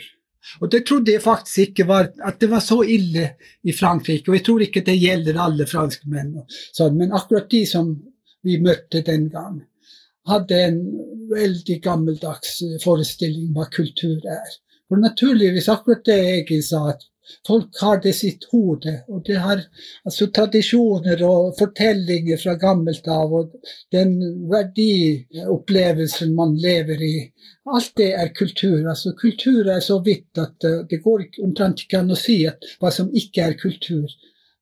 Og 0.61 0.71
det 0.71 0.85
trodde 0.87 1.13
jeg 1.13 1.23
faktisk 1.23 1.59
ikke 1.59 1.87
var 1.89 2.11
at 2.25 2.41
det 2.41 2.51
var 2.51 2.63
så 2.63 2.83
ille 2.83 3.31
i 3.67 3.73
Frankrike. 3.75 4.31
Og 4.31 4.37
jeg 4.37 4.45
tror 4.47 4.63
ikke 4.63 4.85
det 4.87 4.99
gjelder 5.01 5.41
alle 5.43 5.67
franskmenn, 5.67 6.37
sånn, 6.77 6.99
men 6.99 7.17
akkurat 7.17 7.49
de 7.51 7.65
som 7.67 7.91
vi 8.47 8.61
møtte 8.63 9.03
den 9.07 9.27
gang, 9.33 9.59
hadde 10.27 10.61
en 10.69 10.79
veldig 11.31 11.81
gammeldags 11.83 12.61
forestilling 12.83 13.51
om 13.51 13.59
hva 13.59 13.67
kultur 13.73 14.23
er. 14.23 14.55
For 14.87 15.03
naturligvis 15.03 15.69
akkurat 15.71 16.07
det 16.07 16.19
jeg 16.23 16.63
sa, 16.67 16.85
at 16.93 17.03
Folk 17.47 17.80
har 17.80 18.00
det 18.02 18.12
i 18.12 18.18
sitt 18.18 18.47
hode, 18.52 18.92
og 19.09 19.23
det 19.26 19.38
har 19.42 19.62
altså, 20.04 20.28
tradisjoner 20.35 21.23
og 21.26 21.54
fortellinger 21.59 22.40
fra 22.42 22.54
gammelt 22.61 23.09
av, 23.11 23.35
og 23.40 23.73
den 23.95 24.14
verdiopplevelsen 24.52 26.35
man 26.37 26.56
lever 26.62 27.02
i. 27.02 27.14
Alt 27.66 27.92
det 27.99 28.12
er 28.14 28.35
kultur. 28.37 28.78
Altså, 28.88 29.14
kultur 29.18 29.66
er 29.73 29.83
så 29.83 29.99
vidt 30.06 30.38
at 30.38 30.68
uh, 30.68 30.85
det 30.90 31.02
går 31.02 31.26
omtrent 31.42 31.83
ikke 31.83 32.02
an 32.02 32.14
å 32.14 32.18
si 32.21 32.42
at, 32.47 32.62
hva 32.80 32.92
som 32.95 33.11
ikke 33.14 33.50
er 33.50 33.59
kultur. 33.61 34.06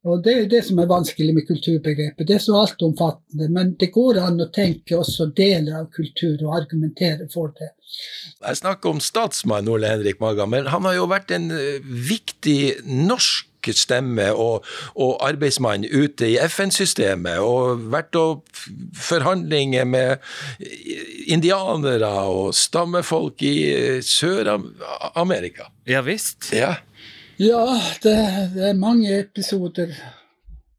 Og 0.04 0.20
Det 0.25 0.32
er 0.32 0.42
jo 0.42 0.49
det 0.52 0.61
som 0.66 0.78
er 0.82 0.90
vanskelig 0.90 1.32
med 1.32 1.46
kulturbegrepet. 1.49 2.26
Det 2.28 2.37
er 2.37 2.42
så 2.44 2.58
altomfattende. 2.61 3.49
Men 3.49 3.73
det 3.80 3.88
går 3.94 4.20
an 4.20 4.42
å 4.44 4.50
tenke 4.52 4.99
også 4.99 5.30
deler 5.37 5.80
av 5.80 5.88
kultur 5.96 6.37
og 6.44 6.58
argumentere 6.58 7.28
for 7.32 7.54
det. 7.56 7.70
Jeg 8.44 8.61
snakker 8.61 8.92
om 8.92 9.00
statsmann 9.00 9.70
Ole 9.70 9.88
Henrik 9.88 10.20
Maga, 10.20 10.44
men 10.50 10.68
han 10.68 10.84
har 10.84 10.99
jo 10.99 11.08
vært 11.08 11.32
en 11.32 11.49
eh, 11.56 11.80
viktig 11.84 12.84
norsk 12.84 13.49
stemme 13.73 14.26
og, 14.37 14.66
og 15.00 15.23
arbeidsmann 15.25 15.87
ute 15.88 16.26
i 16.34 16.38
FN-systemet, 16.42 17.40
og 17.40 17.87
vært 17.94 18.18
opp 18.20 18.64
forhandlinger 19.00 19.87
med 19.88 20.18
indianere 21.32 22.11
og 22.28 22.52
stammefolk 22.58 23.40
i 23.46 23.54
eh, 23.73 24.02
Sør-Amerika. 24.04 25.70
Ja 25.88 26.04
visst. 26.04 26.50
Ja. 26.52 26.75
Ja, 27.37 27.81
det, 28.03 28.14
det, 28.55 28.69
er 28.69 28.76
mange 28.79 29.19
episoder 29.19 29.91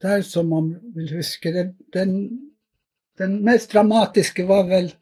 der 0.02 0.22
som 0.22 0.46
man 0.46 0.76
vil 0.96 1.18
huske. 1.18 1.52
Den, 1.52 1.74
den, 1.94 2.40
den 3.18 3.44
mest 3.44 3.74
dramatiske 3.74 4.48
var 4.48 4.64
vel 4.70 4.94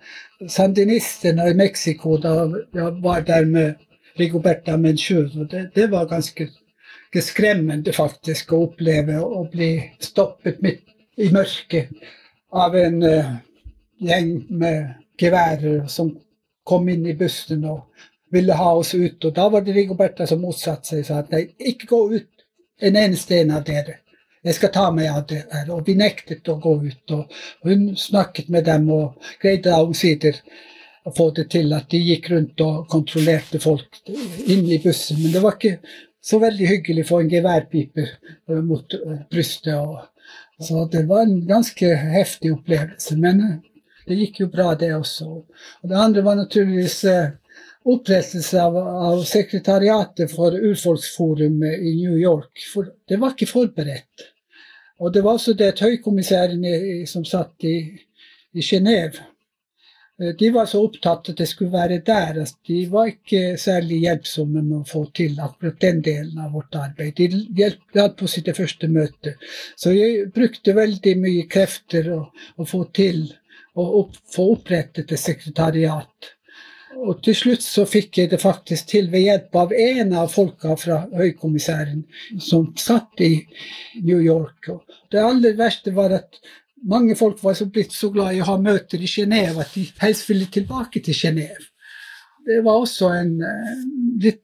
sandinistene 0.50 1.52
i 1.52 1.54
Mexico, 1.54 2.18
da 2.18 2.48
jeg 2.74 2.98
var 3.04 3.22
der 3.22 3.46
med 3.46 3.74
Rigoberta 4.20 4.78
Menchur. 4.78 5.30
Det, 5.52 5.70
det 5.76 5.92
var 5.92 6.10
ganske, 6.10 6.50
skremmende 7.22 7.94
faktisk 7.94 8.54
å 8.54 8.64
oppleve 8.66 9.20
å 9.22 9.44
bli 9.52 9.76
stoppet 10.02 10.58
midt 10.66 10.88
i 11.22 11.28
mørket 11.30 11.92
av 12.50 12.74
en 12.74 12.98
uh, 13.06 13.36
gjeng 14.02 14.32
med 14.50 14.88
geværer 15.22 15.86
som 15.86 16.10
kom 16.66 16.90
inn 16.90 17.06
i 17.06 17.14
bussen 17.14 17.68
og 17.70 17.86
ville 18.34 18.58
ha 18.58 18.70
oss 18.80 18.94
ut. 18.94 19.20
Og 19.26 19.34
da 19.36 19.48
var 19.54 19.66
det 19.66 19.76
Rigoberta 19.76 20.28
som 20.28 20.42
motsatte 20.42 20.92
seg 20.92 21.04
og 21.04 21.10
sa 21.10 21.20
at 21.22 21.34
nei, 21.34 21.46
ikke 21.74 21.90
gå 21.92 22.02
ut 22.16 22.46
en 22.84 22.98
eneste 23.00 23.40
en 23.40 23.54
av 23.58 23.66
dere. 23.68 24.00
Jeg 24.44 24.58
skal 24.58 24.74
ta 24.76 24.90
meg 24.92 25.08
av 25.08 25.24
det 25.30 25.46
her. 25.54 25.70
Og 25.72 25.86
vi 25.88 25.96
nektet 25.96 26.50
å 26.52 26.58
gå 26.62 26.76
ut. 26.84 27.16
Og 27.16 27.70
hun 27.70 27.94
snakket 28.00 28.50
med 28.52 28.68
dem 28.68 28.90
og 28.92 29.30
greide 29.42 29.78
omsider 29.80 30.42
å 31.04 31.12
få 31.16 31.30
det 31.36 31.50
til 31.52 31.72
at 31.76 31.90
de 31.92 32.00
gikk 32.00 32.30
rundt 32.32 32.64
og 32.64 32.88
kontrollerte 32.92 33.60
folk 33.64 34.02
inne 34.08 34.76
i 34.76 34.82
bussen. 34.84 35.22
Men 35.22 35.36
det 35.36 35.44
var 35.44 35.58
ikke 35.58 35.78
så 36.24 36.40
veldig 36.44 36.70
hyggelig 36.70 37.06
å 37.06 37.10
få 37.12 37.22
en 37.24 37.32
geværpipe 37.32 38.08
eh, 38.08 38.60
mot 38.64 38.96
eh, 38.96 39.22
brystet. 39.32 39.76
Og, 39.76 40.04
så 40.64 40.86
det 40.92 41.06
var 41.10 41.26
en 41.26 41.42
ganske 41.48 41.90
heftig 42.16 42.54
opplevelse. 42.56 43.18
Men 43.20 43.44
eh, 43.48 43.58
det 44.08 44.20
gikk 44.20 44.44
jo 44.44 44.50
bra, 44.52 44.72
det 44.80 44.94
også. 44.96 45.30
Og 45.40 45.92
det 45.92 46.00
andre 46.00 46.24
var 46.26 46.40
naturligvis 46.40 47.00
opprettelse 47.86 48.62
av, 48.62 48.78
av, 48.78 49.24
sekretariatet 49.28 50.32
for 50.32 50.56
Urfolksforumet 50.56 51.82
i 51.82 51.96
New 52.00 52.18
York. 52.18 52.64
For 52.74 52.88
det 53.10 53.20
var 53.22 53.36
ikke 53.36 53.52
forberedt. 53.52 54.30
Og 55.04 55.14
det 55.14 55.24
var 55.26 55.38
også 55.38 55.56
det 55.58 55.74
at 55.74 55.84
høykommissæren 55.84 56.64
som 57.10 57.26
satt 57.28 57.66
i, 57.68 57.78
i 58.54 58.64
Genéve 58.64 59.20
eh, 60.22 60.32
de 60.40 60.52
var 60.54 60.70
så 60.70 60.84
opptatt 60.86 61.32
at 61.34 61.42
det 61.42 61.48
skulle 61.50 61.74
være 61.74 62.00
der. 62.06 62.40
at 62.46 62.54
De 62.68 62.86
var 62.92 63.12
ikke 63.12 63.58
særlig 63.60 64.04
hjelpsomme 64.06 64.62
med 64.62 64.78
å 64.80 64.88
få 64.88 65.06
til 65.18 65.40
akkurat 65.42 65.82
den 65.82 66.04
delen 66.06 66.40
av 66.40 66.54
vårt 66.56 66.78
arbeid. 66.80 67.18
De 67.18 67.44
hjalp 67.58 68.24
i 68.38 68.46
det 68.46 68.56
første 68.56 68.88
møtet. 68.88 69.50
Så 69.76 69.92
jeg 69.92 70.30
brukte 70.36 70.78
veldig 70.78 71.18
mye 71.20 71.48
krefter 71.50 72.12
å, 72.14 72.22
å 72.56 72.70
få 72.70 72.86
til 72.94 73.26
å 73.74 73.90
opp, 74.04 74.16
få 74.30 74.52
opprettet 74.54 75.12
et 75.12 75.20
sekretariat. 75.20 76.34
Og 77.02 77.22
til 77.26 77.36
slutt 77.36 77.64
så 77.66 77.86
fikk 77.90 78.20
jeg 78.22 78.32
det 78.32 78.40
faktisk 78.42 78.92
til 78.94 79.10
ved 79.12 79.26
hjelp 79.26 79.56
av 79.60 79.74
en 79.76 80.14
av 80.22 80.32
folka 80.32 80.76
fra 80.80 81.00
høykommissæren 81.14 82.04
som 82.42 82.70
satt 82.80 83.24
i 83.24 83.34
New 84.04 84.22
York. 84.22 84.70
Og 84.70 84.84
det 85.12 85.24
aller 85.24 85.58
verste 85.60 85.94
var 85.96 86.14
at 86.20 86.40
mange 86.84 87.16
folk 87.16 87.42
var 87.44 87.60
blitt 87.74 87.96
så 87.96 88.12
glad 88.14 88.36
i 88.36 88.42
å 88.44 88.50
ha 88.52 88.58
møter 88.62 89.02
i 89.02 89.10
Genéve 89.10 89.64
at 89.64 89.76
de 89.76 89.88
helst 90.04 90.30
ville 90.30 90.50
tilbake 90.52 91.04
til 91.04 91.18
Genéve 91.18 91.73
det 92.46 92.62
var 92.66 92.82
også 92.84 93.10
en 93.16 93.36
eh, 93.42 93.76
litt 94.24 94.42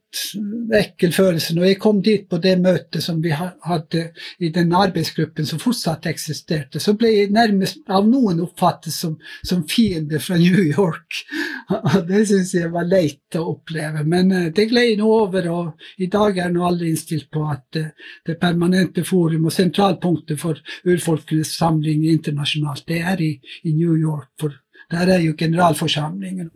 ekkel 0.74 1.12
følelse 1.14 1.54
når 1.54 1.66
jeg 1.68 1.78
kom 1.82 2.00
dit 2.02 2.24
på 2.30 2.38
det 2.42 2.56
møtet 2.58 3.04
som 3.04 3.20
vi 3.22 3.30
hadde 3.30 4.02
i 4.42 4.50
den 4.54 4.72
arbeidsgruppen 4.74 5.46
som 5.46 5.60
fortsatt 5.62 6.08
eksisterte. 6.10 6.80
Så 6.82 6.96
ble 6.98 7.12
jeg 7.12 7.34
nærmest 7.34 7.82
av 7.92 8.08
noen 8.08 8.40
oppfattet 8.42 8.94
som, 8.94 9.16
som 9.46 9.62
fiende 9.70 10.18
fra 10.22 10.38
New 10.40 10.62
York. 10.64 11.22
Det 12.10 12.24
syns 12.26 12.54
jeg 12.56 12.72
var 12.72 12.88
leit 12.88 13.38
å 13.38 13.44
oppleve. 13.52 14.04
Men 14.08 14.32
eh, 14.34 14.48
det 14.54 14.68
gled 14.72 14.98
nå 15.00 15.10
over, 15.20 15.50
og 15.52 16.02
i 16.02 16.08
dag 16.10 16.38
er 16.40 16.54
nå 16.54 16.64
alle 16.66 16.88
innstilt 16.90 17.30
på 17.32 17.44
at 17.50 17.78
eh, 17.78 17.92
det 18.26 18.38
permanente 18.40 19.04
forum 19.06 19.46
og 19.46 19.54
sentralpunktet 19.54 20.40
for 20.40 20.58
urfolkenes 20.88 21.54
samling 21.60 22.08
internasjonalt, 22.10 22.86
det 22.88 23.04
er 23.12 23.22
i, 23.22 23.34
i 23.68 23.76
New 23.76 23.94
York. 23.98 24.32
For 24.40 24.56
der 24.90 25.14
er 25.14 25.22
jo 25.22 25.36
generalforsamlingen 25.38 26.50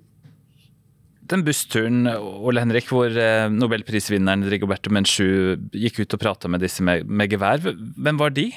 den 1.30 1.44
bussturen 1.46 2.08
Ole 2.08 2.62
Henrik, 2.62 2.88
hvor 2.92 3.08
eh, 3.08 3.46
nobelprisvinneren 3.52 4.44
Rigoberto 4.50 4.92
Menchu 4.92 5.56
gikk 5.72 6.02
ut 6.02 6.16
og 6.16 6.22
prata 6.22 6.50
med 6.50 6.64
disse 6.64 6.84
med, 6.84 7.06
med, 7.08 7.32
gevær, 7.32 7.62
hvem 7.64 8.20
var 8.20 8.34
de? 8.36 8.50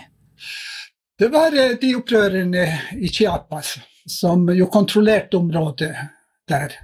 Det 1.18 1.30
var 1.34 1.56
de 1.56 1.94
opprørerne 1.98 2.66
i 3.00 3.10
Chiapas 3.10 3.78
som 4.08 4.46
jo 4.54 4.70
kontrollerte 4.72 5.40
området 5.40 5.92
der. 6.48 6.76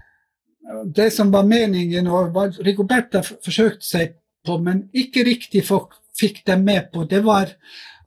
Det 0.85 1.09
som 1.13 1.31
var 1.31 1.45
meningen, 1.47 2.07
og 2.07 2.31
hva 2.35 2.47
Rigoberta 2.63 3.21
forsøkte 3.23 3.85
seg 3.85 4.15
på, 4.43 4.57
men 4.63 4.87
ikke 4.95 5.25
riktig 5.27 5.63
fikk 6.17 6.43
dem 6.47 6.65
med 6.67 6.89
på, 6.93 7.05
det 7.09 7.23
var 7.25 7.51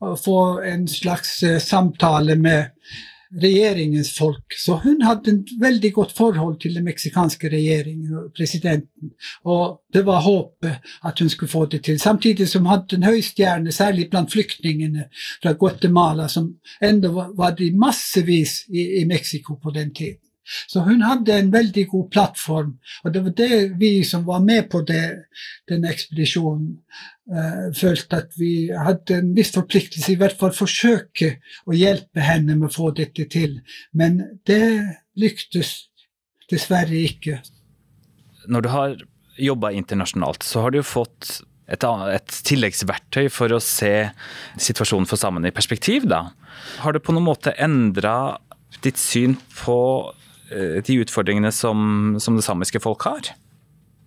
å 0.04 0.12
få 0.20 0.60
en 0.66 0.84
slags 0.88 1.38
eh, 1.42 1.60
samtale 1.62 2.36
med 2.36 2.75
regjeringens 3.42 4.12
folk. 4.18 4.54
Så 4.58 4.76
hun 4.84 5.02
hadde 5.02 5.30
en 5.30 5.40
veldig 5.60 5.92
godt 5.92 6.12
forhold 6.16 6.60
til 6.60 6.74
den 6.74 6.84
meksikanske 6.84 7.48
regjeringen 7.52 8.14
og 8.14 8.32
presidenten. 8.36 9.12
Og 9.44 9.80
det 9.94 10.04
var 10.06 10.20
håpet 10.20 10.78
at 11.04 11.18
hun 11.18 11.28
skulle 11.28 11.50
få 11.50 11.66
det 11.66 11.82
til. 11.84 12.00
Samtidig 12.00 12.48
som 12.48 12.66
hun 12.66 12.74
hadde 12.74 12.96
en 12.96 13.08
høy 13.08 13.20
stjerne, 13.20 13.72
særlig 13.72 14.10
blant 14.10 14.32
flyktningene 14.32 15.08
fra 15.42 15.52
Guatemala, 15.52 16.28
som 16.28 16.54
enda 16.82 17.08
var 17.10 17.56
de 17.58 17.72
massevis 17.78 18.62
i, 18.68 19.00
i 19.00 19.04
Mexico 19.04 19.54
på 19.54 19.70
den 19.70 19.94
tiden. 19.94 20.22
Så 20.70 20.82
hun 20.86 21.02
hadde 21.02 21.34
en 21.34 21.50
veldig 21.52 21.86
god 21.90 22.10
plattform, 22.14 22.76
og 23.04 23.14
det 23.14 23.22
var 23.24 23.34
det 23.40 23.58
vi 23.80 23.90
som 24.06 24.26
var 24.26 24.44
med 24.44 24.68
på 24.70 24.82
det, 24.86 25.02
den 25.70 25.86
ekspedisjonen, 25.88 26.76
uh, 27.32 27.66
følte 27.76 28.22
at 28.22 28.38
vi 28.38 28.52
hadde 28.70 29.20
en 29.20 29.34
viss 29.36 29.52
forpliktelse, 29.56 30.12
i 30.12 30.20
hvert 30.20 30.38
fall 30.38 30.54
forsøke 30.54 31.36
å 31.66 31.76
hjelpe 31.76 32.22
henne 32.22 32.54
med 32.54 32.70
å 32.70 32.76
få 32.76 32.92
dette 32.96 33.26
til. 33.32 33.58
Men 33.92 34.22
det 34.46 34.62
lyktes 35.18 35.74
dessverre 36.50 37.02
ikke. 37.08 37.40
Når 38.46 38.62
du 38.62 38.70
har 38.70 38.96
jobba 39.36 39.72
internasjonalt, 39.74 40.46
så 40.46 40.62
har 40.62 40.72
du 40.72 40.80
jo 40.80 40.86
fått 40.86 41.40
et, 41.66 41.82
et, 41.82 42.36
tilleggsverktøy 42.46 43.26
for 43.32 43.52
å 43.52 43.62
se 43.62 44.08
situasjonen 44.62 45.08
for 45.08 45.20
samene 45.20 45.50
i 45.50 45.54
perspektiv. 45.54 46.06
da. 46.08 46.28
Har 46.82 46.94
det 46.94 47.02
på 47.04 47.14
noen 47.14 47.26
måte 47.26 47.56
endra 47.58 48.38
ditt 48.84 49.00
syn 49.00 49.36
på 49.58 49.78
de 50.48 50.98
utfordringene 51.02 51.50
som, 51.52 52.16
som 52.22 52.36
det 52.38 52.44
samiske 52.46 52.80
folk 52.84 53.02
har? 53.08 53.32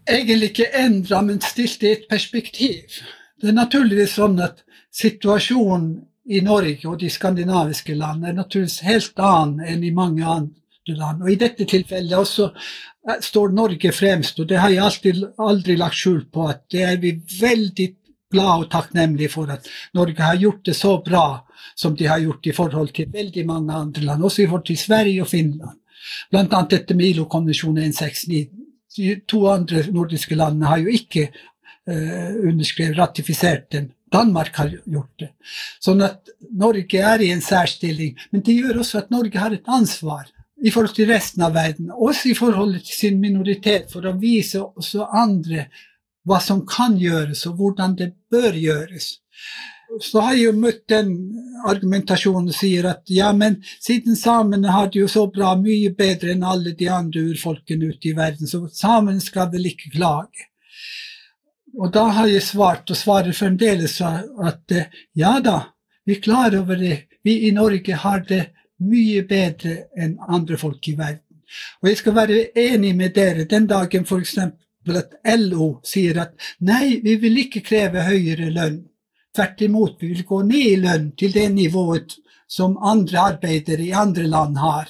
Egentlig 0.09 0.51
ikke 0.53 0.69
endra, 0.79 1.19
men 1.25 1.41
stilt 1.43 1.83
i 1.83 1.91
et 1.93 2.05
perspektiv. 2.09 2.99
Det 3.41 3.51
er 3.51 3.57
naturligvis 3.57 4.15
sånn 4.17 4.39
at 4.43 4.63
situasjonen 4.95 5.91
i 6.29 6.41
Norge 6.45 6.85
og 6.89 6.99
de 7.01 7.09
skandinaviske 7.09 7.95
land 7.97 8.25
er 8.27 8.35
naturligvis 8.37 8.81
helt 8.85 9.21
annen 9.23 9.65
enn 9.65 9.85
i 9.85 9.93
mange 9.95 10.25
andre 10.25 10.97
land. 10.97 11.23
Og 11.23 11.31
i 11.33 11.39
dette 11.41 11.65
tilfellet 11.69 12.17
også 12.17 12.49
eh, 12.51 13.21
står 13.25 13.55
Norge 13.55 13.93
fremst, 13.95 14.39
og 14.41 14.49
det 14.49 14.59
har 14.61 14.73
jeg 14.73 14.83
alltid, 14.85 15.23
aldri 15.41 15.77
lagt 15.79 15.97
skjul 15.97 16.25
på 16.31 16.45
at 16.51 16.65
det 16.71 16.85
er 16.85 17.01
vi 17.01 17.15
veldig 17.39 17.89
glad 18.29 18.65
og 18.65 18.69
takknemlige 18.69 19.33
for 19.33 19.49
at 19.49 19.65
Norge 19.97 20.21
har 20.21 20.37
gjort 20.37 20.61
det 20.69 20.77
så 20.77 20.99
bra 21.05 21.25
som 21.79 21.95
de 21.97 22.05
har 22.05 22.21
gjort 22.21 22.45
i 22.45 22.53
forhold 22.53 22.93
til 22.93 23.09
veldig 23.13 23.45
mange 23.47 23.73
andre 23.73 24.05
land, 24.05 24.23
også 24.23 24.43
i 24.43 24.49
forhold 24.49 24.67
til 24.69 24.77
Sverige 24.77 25.23
og 25.25 25.31
Finland. 25.31 25.78
Bl.a. 26.31 26.63
dette 26.69 26.95
med 26.97 27.13
ILO-konvensjon 27.13 27.77
169. 27.77 28.49
De 28.97 29.13
to 29.29 29.45
andre 29.51 29.83
nordiske 29.93 30.35
landene 30.37 30.69
har 30.71 30.81
jo 30.81 30.93
ikke 30.93 31.29
uh, 31.29 32.35
underskrevet, 32.49 32.97
ratifisert 32.97 33.69
den. 33.75 33.91
Danmark 34.09 34.55
har 34.57 34.71
gjort 34.73 35.21
det. 35.21 35.29
Sånn 35.83 36.01
at 36.01 36.31
Norge 36.57 37.03
er 37.11 37.21
i 37.21 37.29
en 37.33 37.43
særstilling. 37.45 38.15
Men 38.33 38.41
det 38.45 38.57
gjør 38.57 38.81
også 38.81 39.03
at 39.03 39.11
Norge 39.13 39.37
har 39.37 39.53
et 39.53 39.69
ansvar 39.69 40.25
i 40.59 40.73
forhold 40.73 40.95
til 40.97 41.07
resten 41.07 41.45
av 41.45 41.53
verden, 41.55 41.91
også 41.93 42.31
i 42.31 42.35
forhold 42.35 42.73
til 42.81 42.95
sin 42.95 43.19
minoritet, 43.21 43.85
for 43.93 44.03
å 44.09 44.17
vise 44.19 44.59
også 44.59 45.05
andre 45.07 45.69
hva 46.27 46.41
som 46.43 46.65
kan 46.67 46.97
gjøres, 46.99 47.45
og 47.47 47.61
hvordan 47.61 47.93
det 48.01 48.09
bør 48.33 48.57
gjøres 48.59 49.13
så 50.01 50.21
har 50.21 50.35
jeg 50.37 50.49
jo 50.49 50.57
møtt 50.59 50.83
den 50.91 51.13
argumentasjonen 51.67 52.53
sier 52.53 52.87
at 52.89 53.09
ja, 53.11 53.31
men 53.33 53.59
siden 53.79 54.15
samene 54.15 54.71
har 54.75 54.91
det 54.91 55.01
jo 55.01 55.07
så 55.11 55.25
bra, 55.31 55.55
mye 55.59 55.91
bedre 55.97 56.33
enn 56.33 56.45
alle 56.47 56.75
de 56.77 56.89
andre 56.91 57.25
urfolkene 57.31 57.91
ute 57.91 58.11
i 58.11 58.15
verden, 58.17 58.47
så 58.47 58.65
samene 58.67 59.21
skal 59.23 59.51
vel 59.53 59.67
ikke 59.71 59.91
klage. 59.97 60.47
Og 61.77 61.91
da 61.93 62.07
har 62.17 62.29
jeg 62.31 62.43
svart, 62.43 62.89
og 62.89 62.97
svarer 62.97 63.35
fremdeles, 63.35 63.99
at 64.01 64.73
ja 65.13 65.35
da, 65.43 65.59
vi 66.05 66.17
er 66.17 66.23
klar 66.23 66.55
over 66.57 66.79
det. 66.79 67.03
Vi 67.23 67.47
i 67.47 67.51
Norge 67.53 67.95
har 68.01 68.23
det 68.25 68.45
mye 68.81 69.23
bedre 69.27 69.75
enn 69.99 70.17
andre 70.27 70.57
folk 70.57 70.87
i 70.87 70.95
verden. 70.97 71.25
Og 71.81 71.89
jeg 71.89 71.99
skal 71.99 72.15
være 72.15 72.39
enig 72.57 72.95
med 72.97 73.13
dere 73.15 73.45
den 73.49 73.67
dagen 73.69 74.05
f.eks. 74.05 74.37
at 74.39 75.15
LO 75.37 75.69
sier 75.85 76.21
at 76.23 76.33
nei, 76.65 76.99
vi 77.03 77.17
vil 77.21 77.43
ikke 77.43 77.61
kreve 77.65 78.05
høyere 78.07 78.49
lønn. 78.53 78.79
Tvert 79.35 79.61
imot, 79.61 79.97
vi 80.01 80.13
vil 80.13 80.25
gå 80.25 80.41
ned 80.43 80.65
i 80.65 80.79
lønn 80.81 81.11
til 81.17 81.33
det 81.35 81.49
nivået 81.53 82.15
som 82.49 82.77
andre 82.81 83.19
arbeidere 83.33 83.85
i 83.85 83.93
andre 83.93 84.25
land 84.27 84.57
har. 84.57 84.89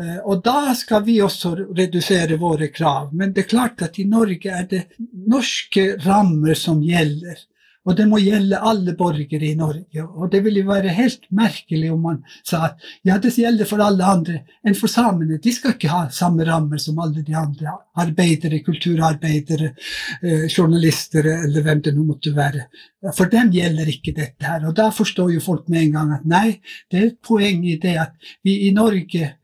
Eh, 0.00 0.18
og 0.24 0.42
da 0.44 0.74
skal 0.76 1.04
vi 1.06 1.20
også 1.24 1.54
redusere 1.76 2.36
våre 2.40 2.68
krav. 2.68 3.12
Men 3.12 3.32
det 3.32 3.44
er 3.44 3.52
klart 3.54 3.82
at 3.86 3.98
i 3.98 4.06
Norge 4.08 4.50
er 4.50 4.68
det 4.70 4.84
norske 5.30 5.94
rammer 6.04 6.58
som 6.58 6.82
gjelder. 6.84 7.40
Og 7.84 7.96
det 7.98 8.06
må 8.08 8.18
gjelde 8.22 8.60
alle 8.64 8.94
borgere 8.96 9.44
i 9.44 9.56
Norge. 9.58 10.04
Og 10.04 10.30
det 10.32 10.40
ville 10.46 10.62
være 10.64 10.92
helt 10.96 11.26
merkelig 11.36 11.90
om 11.92 12.06
man 12.06 12.22
sa 12.40 12.62
at 12.70 12.86
ja, 13.04 13.18
det 13.20 13.34
gjelder 13.36 13.68
for 13.68 13.82
alle 13.84 14.06
andre 14.08 14.38
enn 14.64 14.76
for 14.78 14.88
samene. 14.88 15.36
De 15.42 15.52
skal 15.52 15.74
ikke 15.74 15.92
ha 15.92 16.06
samme 16.14 16.46
rammer 16.48 16.80
som 16.80 17.00
alle 17.04 17.24
de 17.26 17.36
andre. 17.36 17.76
Arbeidere, 18.00 18.62
kulturarbeidere, 18.64 19.74
eh, 20.22 20.46
journalister 20.48 21.28
eller 21.34 21.66
hvem 21.66 21.84
det 21.84 21.94
nå 21.94 22.06
måtte 22.08 22.32
være. 22.36 22.66
For 23.12 23.28
dem 23.28 23.52
gjelder 23.52 23.92
ikke 23.92 24.16
dette 24.16 24.48
her. 24.48 24.64
Og 24.64 24.76
da 24.80 24.88
forstår 24.94 25.34
jo 25.36 25.44
folk 25.44 25.68
med 25.68 25.82
en 25.84 25.96
gang 25.98 26.14
at 26.16 26.28
nei, 26.28 26.60
det 26.90 27.00
er 27.00 27.08
et 27.12 27.20
poeng 27.20 27.66
i 27.68 27.76
det 27.82 27.98
at 28.00 28.32
vi 28.44 28.62
i 28.68 28.72
Norge 28.72 29.34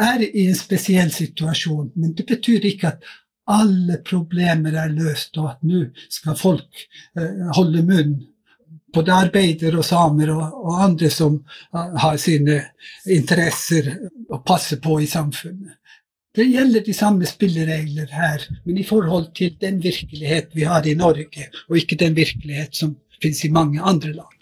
er 0.00 0.24
i 0.24 0.48
en 0.48 0.56
spesiell 0.58 1.12
situasjon. 1.12 1.92
Men 2.00 2.16
det 2.16 2.26
betyr 2.26 2.64
ikke 2.72 2.94
at 2.94 3.12
alle 3.50 3.98
problemer 4.06 4.76
er 4.78 4.92
løst, 4.94 5.36
og 5.38 5.50
at 5.50 5.66
nå 5.66 5.84
skal 6.12 6.38
folk 6.38 6.86
eh, 7.18 7.44
holde 7.56 7.84
munn. 7.86 8.14
Både 8.94 9.14
arbeidere 9.14 9.80
og 9.80 9.86
samer 9.86 10.30
og, 10.30 10.42
og 10.64 10.82
andre 10.84 11.08
som 11.10 11.40
uh, 11.74 11.96
har 11.98 12.14
sine 12.22 12.60
interesser 13.10 13.88
å 14.30 14.38
passe 14.46 14.78
på 14.82 15.00
i 15.02 15.08
samfunnet. 15.10 15.80
Det 16.34 16.46
gjelder 16.46 16.84
de 16.86 16.94
samme 16.94 17.26
spilleregler 17.26 18.10
her, 18.14 18.44
men 18.62 18.78
i 18.78 18.86
forhold 18.86 19.32
til 19.38 19.56
den 19.58 19.80
virkelighet 19.82 20.54
vi 20.54 20.66
har 20.66 20.86
i 20.86 20.94
Norge, 20.98 21.48
og 21.66 21.78
ikke 21.78 21.98
den 21.98 22.14
virkelighet 22.14 22.78
som 22.78 22.94
finnes 23.22 23.42
i 23.46 23.52
mange 23.54 23.82
andre 23.82 24.14
land. 24.14 24.33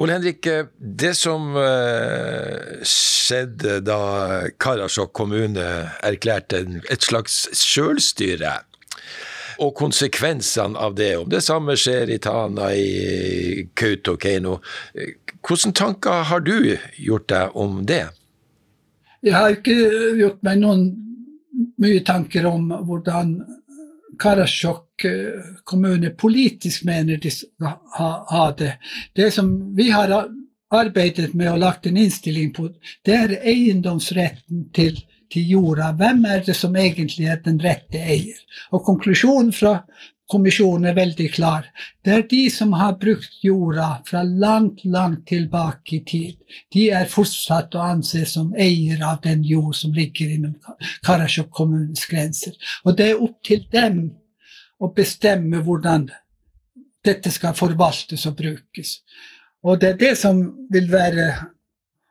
Ole 0.00 0.16
Henrik, 0.16 0.46
det 0.78 1.12
som 1.18 1.50
uh, 1.52 2.80
skjedde 2.88 3.82
da 3.84 4.00
Karasjok 4.56 5.12
kommune 5.12 5.66
erklærte 6.00 6.62
et 6.88 7.04
slags 7.04 7.42
sjølstyre, 7.60 8.54
og 9.60 9.74
konsekvensene 9.76 10.80
av 10.80 10.96
det, 10.96 11.10
om 11.20 11.28
det 11.28 11.42
samme 11.44 11.76
skjer 11.76 12.14
i 12.14 12.16
Tana, 12.22 12.70
i 12.72 13.66
Kautokeino, 13.76 14.56
hvilke 14.96 15.74
tanker 15.76 16.24
har 16.30 16.48
du 16.48 16.78
gjort 16.96 17.28
deg 17.28 17.60
om 17.60 17.82
det? 17.84 18.06
Jeg 19.20 19.36
har 19.36 19.52
ikke 19.52 19.76
gjort 20.16 20.40
meg 20.48 20.62
noen 20.62 20.86
mye 21.80 22.00
tanker 22.08 22.48
om 22.48 22.70
hvordan 22.88 23.36
Karasjok 24.18 25.04
eh, 25.04 25.54
kommune 25.64 26.10
politisk 26.10 26.84
mener 26.84 27.16
de 27.16 27.30
skal 27.30 27.78
ha, 27.96 28.10
ha, 28.28 28.44
det. 28.58 28.74
Det 29.16 29.30
som 29.34 29.52
vi 29.76 29.90
har 29.90 30.12
arbeidet 30.70 31.34
med 31.34 31.52
og 31.52 31.62
lagt 31.64 31.86
en 31.86 31.98
innstilling 31.98 32.52
på, 32.54 32.68
det 33.06 33.16
er 33.16 33.36
eiendomsretten 33.40 34.68
til, 34.74 34.98
til 35.32 35.52
jorda. 35.54 35.92
Hvem 35.98 36.24
er 36.24 36.44
det 36.46 36.56
som 36.56 36.76
egentlig 36.76 37.30
er 37.30 37.42
den 37.44 37.60
rette 37.62 37.98
eier? 38.00 38.38
Og 38.70 38.84
konklusjonen 38.86 39.52
fra 39.56 39.80
kommisjonen 40.30 40.90
er 40.90 40.96
veldig 40.96 41.26
klar. 41.34 41.66
Det 42.04 42.12
er 42.14 42.24
de 42.30 42.42
som 42.52 42.72
har 42.78 42.96
brukt 43.00 43.42
jorda 43.44 43.88
fra 44.06 44.22
langt, 44.22 44.84
langt 44.84 45.26
tilbake 45.28 45.96
i 45.98 46.00
tid. 46.06 46.38
De 46.72 46.88
er 46.94 47.10
fortsatt 47.10 47.74
å 47.74 47.84
anse 47.84 48.24
som 48.28 48.54
eiere 48.54 49.06
av 49.06 49.20
den 49.26 49.44
jord 49.46 49.74
som 49.76 49.94
ligger 49.96 50.32
innom 50.36 50.56
Karasjok 51.06 51.50
kommunes 51.54 52.06
grenser. 52.10 52.56
Og 52.84 52.96
det 52.98 53.10
er 53.10 53.22
opp 53.22 53.38
til 53.46 53.66
dem 53.72 54.02
å 54.80 54.92
bestemme 54.96 55.62
hvordan 55.64 56.08
dette 57.04 57.32
skal 57.32 57.56
forvaltes 57.56 58.26
og 58.28 58.36
brukes. 58.38 59.00
Og 59.64 59.80
det 59.80 59.94
er 59.94 59.98
det 60.00 60.14
som 60.20 60.40
vil 60.72 60.88
være 60.92 61.32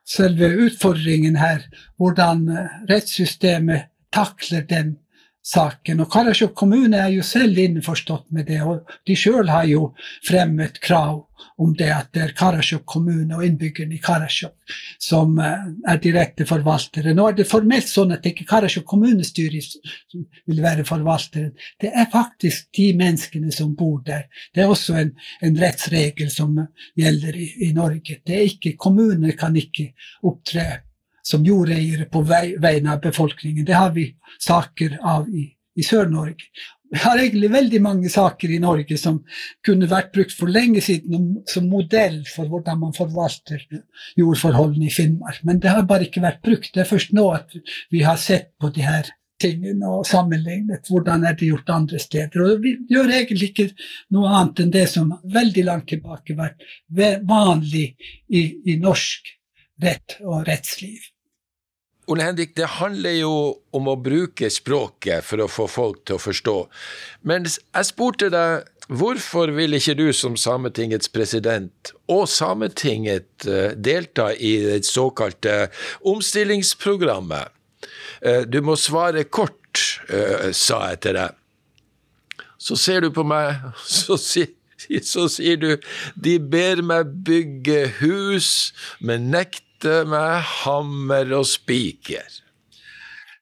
selve 0.10 0.50
utfordringen 0.66 1.38
her. 1.38 1.64
Hvordan 1.98 2.46
rettssystemet 2.90 3.90
takler 4.14 4.66
den 4.70 4.98
saken. 5.46 6.04
Og 6.04 6.12
Karasjok 6.12 6.54
kommune 6.58 7.00
er 7.00 7.14
jo 7.14 7.24
selv 7.26 7.58
innforstått 7.60 8.30
med 8.36 8.48
det, 8.50 8.62
og 8.64 8.90
de 9.08 9.16
sjøl 9.18 9.50
har 9.50 9.68
jo 9.70 9.92
fremmet 10.28 10.80
krav 10.84 11.26
om 11.60 11.72
det 11.78 11.88
at 11.92 12.10
det 12.16 12.22
er 12.24 12.34
Karasjok 12.36 12.84
kommune 12.88 13.38
og 13.38 13.46
innbyggerne 13.46 13.96
i 13.96 14.02
Karasjok 14.04 14.74
som 15.00 15.38
eh, 15.44 15.70
er 15.88 16.02
direkte 16.04 16.48
forvaltere. 16.48 17.14
Nå 17.16 17.30
er 17.30 17.38
det 17.38 17.48
formelt 17.48 17.88
sånn 17.88 18.12
at 18.16 18.24
det 18.24 18.34
ikke 18.34 18.46
er 18.48 18.52
Karasjok 18.54 18.88
kommunestyre 18.90 19.62
som 19.64 20.26
vil 20.50 20.62
være 20.64 20.86
forvalteren. 20.88 21.54
Det 21.80 21.94
er 21.94 22.12
faktisk 22.12 22.70
de 22.76 22.90
menneskene 23.00 23.54
som 23.56 23.72
bor 23.80 24.02
der. 24.06 24.28
Det 24.56 24.64
er 24.64 24.72
også 24.72 24.98
en, 25.00 25.16
en 25.46 25.60
rettsregel 25.64 26.32
som 26.34 26.60
gjelder 27.00 27.40
i, 27.40 27.50
i 27.70 27.72
Norge. 27.76 28.20
Det 28.26 28.36
er 28.36 28.48
ikke, 28.52 28.76
Kommuner 28.80 29.36
kan 29.40 29.56
ikke 29.60 29.92
opptre 30.28 30.68
som 31.30 31.46
jordeiere 31.46 32.10
på 32.10 32.24
vegne 32.26 32.96
av 32.96 33.02
befolkningen. 33.04 33.66
Det 33.66 33.78
har 33.78 33.94
vi 33.96 34.10
saker 34.42 34.98
av 35.02 35.30
i, 35.30 35.46
i 35.78 35.86
Sør-Norge. 35.86 36.50
Vi 36.90 36.98
har 36.98 37.20
egentlig 37.22 37.52
veldig 37.54 37.80
mange 37.86 38.10
saker 38.10 38.50
i 38.50 38.58
Norge 38.62 38.98
som 38.98 39.20
kunne 39.66 39.90
vært 39.92 40.10
brukt 40.16 40.34
for 40.34 40.50
lenge 40.50 40.82
siden 40.82 41.44
som 41.50 41.68
modell 41.70 42.24
for 42.32 42.50
hvordan 42.50 42.80
man 42.82 42.96
forvalter 42.98 43.62
jordforholdene 44.18 44.88
i 44.90 44.94
Finnmark. 44.94 45.44
Men 45.46 45.62
det 45.62 45.70
har 45.70 45.86
bare 45.90 46.08
ikke 46.08 46.24
vært 46.26 46.42
brukt. 46.46 46.72
Det 46.74 46.82
er 46.82 46.90
først 46.90 47.14
nå 47.14 47.28
at 47.36 47.54
vi 47.94 48.02
har 48.08 48.18
sett 48.18 48.56
på 48.58 48.72
de 48.74 48.88
her 48.88 49.12
tingene 49.40 49.88
og 49.88 50.08
sammenlignet 50.08 50.90
hvordan 50.90 51.28
er 51.30 51.38
det 51.38 51.52
gjort 51.52 51.70
andre 51.76 52.02
steder. 52.02 52.42
Og 52.42 52.66
vi 52.66 52.74
gjør 52.90 53.14
egentlig 53.20 53.52
ikke 53.52 53.70
noe 54.16 54.34
annet 54.34 54.66
enn 54.66 54.74
det 54.74 54.88
som 54.90 55.14
veldig 55.38 55.68
langt 55.70 55.92
tilbake 55.94 56.34
har 56.34 56.56
vært 56.90 57.22
vanlig 57.30 57.86
i, 58.34 58.44
i 58.66 58.80
norsk 58.82 59.30
rett 59.86 60.18
og 60.26 60.42
rettsliv. 60.50 61.00
Ole 62.10 62.24
Henrik, 62.26 62.56
det 62.58 62.66
handler 62.80 63.20
jo 63.20 63.34
om 63.76 63.88
å 63.92 63.94
bruke 64.02 64.50
språket 64.50 65.22
for 65.26 65.44
å 65.44 65.50
få 65.52 65.68
folk 65.70 66.02
til 66.10 66.18
å 66.18 66.24
forstå. 66.24 66.58
Men 67.30 67.46
jeg 67.46 67.86
spurte 67.86 68.32
deg 68.34 68.66
hvorfor 68.90 69.54
vil 69.54 69.78
ikke 69.78 69.94
du 70.00 70.08
som 70.18 70.34
Sametingets 70.34 71.12
president 71.14 71.92
og 72.10 72.26
Sametinget 72.34 73.46
eh, 73.46 73.76
delta 73.78 74.32
i 74.34 74.56
det 74.64 74.80
såkalte 74.90 75.68
omstillingsprogrammet? 76.10 77.54
Eh, 78.26 78.42
du 78.50 78.58
må 78.66 78.74
svare 78.74 79.28
kort, 79.30 80.02
eh, 80.10 80.50
sa 80.50 80.88
jeg 80.90 81.04
til 81.06 81.20
deg. 81.22 81.38
Så 82.58 82.76
ser 82.76 83.06
du 83.06 83.14
på 83.14 83.28
meg, 83.28 83.70
så 84.02 84.18
sier 84.18 84.56
så 85.04 85.26
sier 85.28 85.58
du 85.60 85.74
de 86.16 86.38
ber 86.40 86.80
meg 86.82 87.10
bygge 87.28 87.82
hus, 88.00 88.72
men 89.04 89.28
nekt 89.30 89.62
møtte 89.80 90.06
med 90.10 90.42
hammer 90.42 91.32
og 91.38 91.46
spiker. 91.48 92.28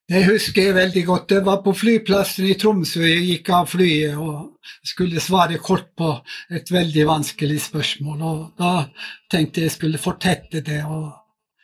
Det 0.08 0.23
husker 0.23 0.62
jeg 0.62 0.76
veldig 0.76 1.06
godt. 1.06 1.30
Det 1.30 1.45
var 1.45 1.63
på 1.63 1.73
flyplassen 1.73 2.45
i 2.45 2.54
Tromsø 2.56 3.02
jeg 3.02 3.26
gikk 3.26 3.50
av 3.50 3.67
flyet 3.67 4.15
og 4.15 4.56
skulle 4.84 5.19
svare 5.19 5.58
kort 5.58 5.89
på 5.97 6.21
et 6.50 6.71
veldig 6.71 7.08
vanskelig 7.08 7.60
spørsmål. 7.62 8.21
Og 8.21 8.54
da 8.58 8.88
tenkte 9.30 9.62
jeg 9.62 9.71
skulle 9.71 9.97
fortette 9.97 10.62
det. 10.62 10.86
og 10.86 11.12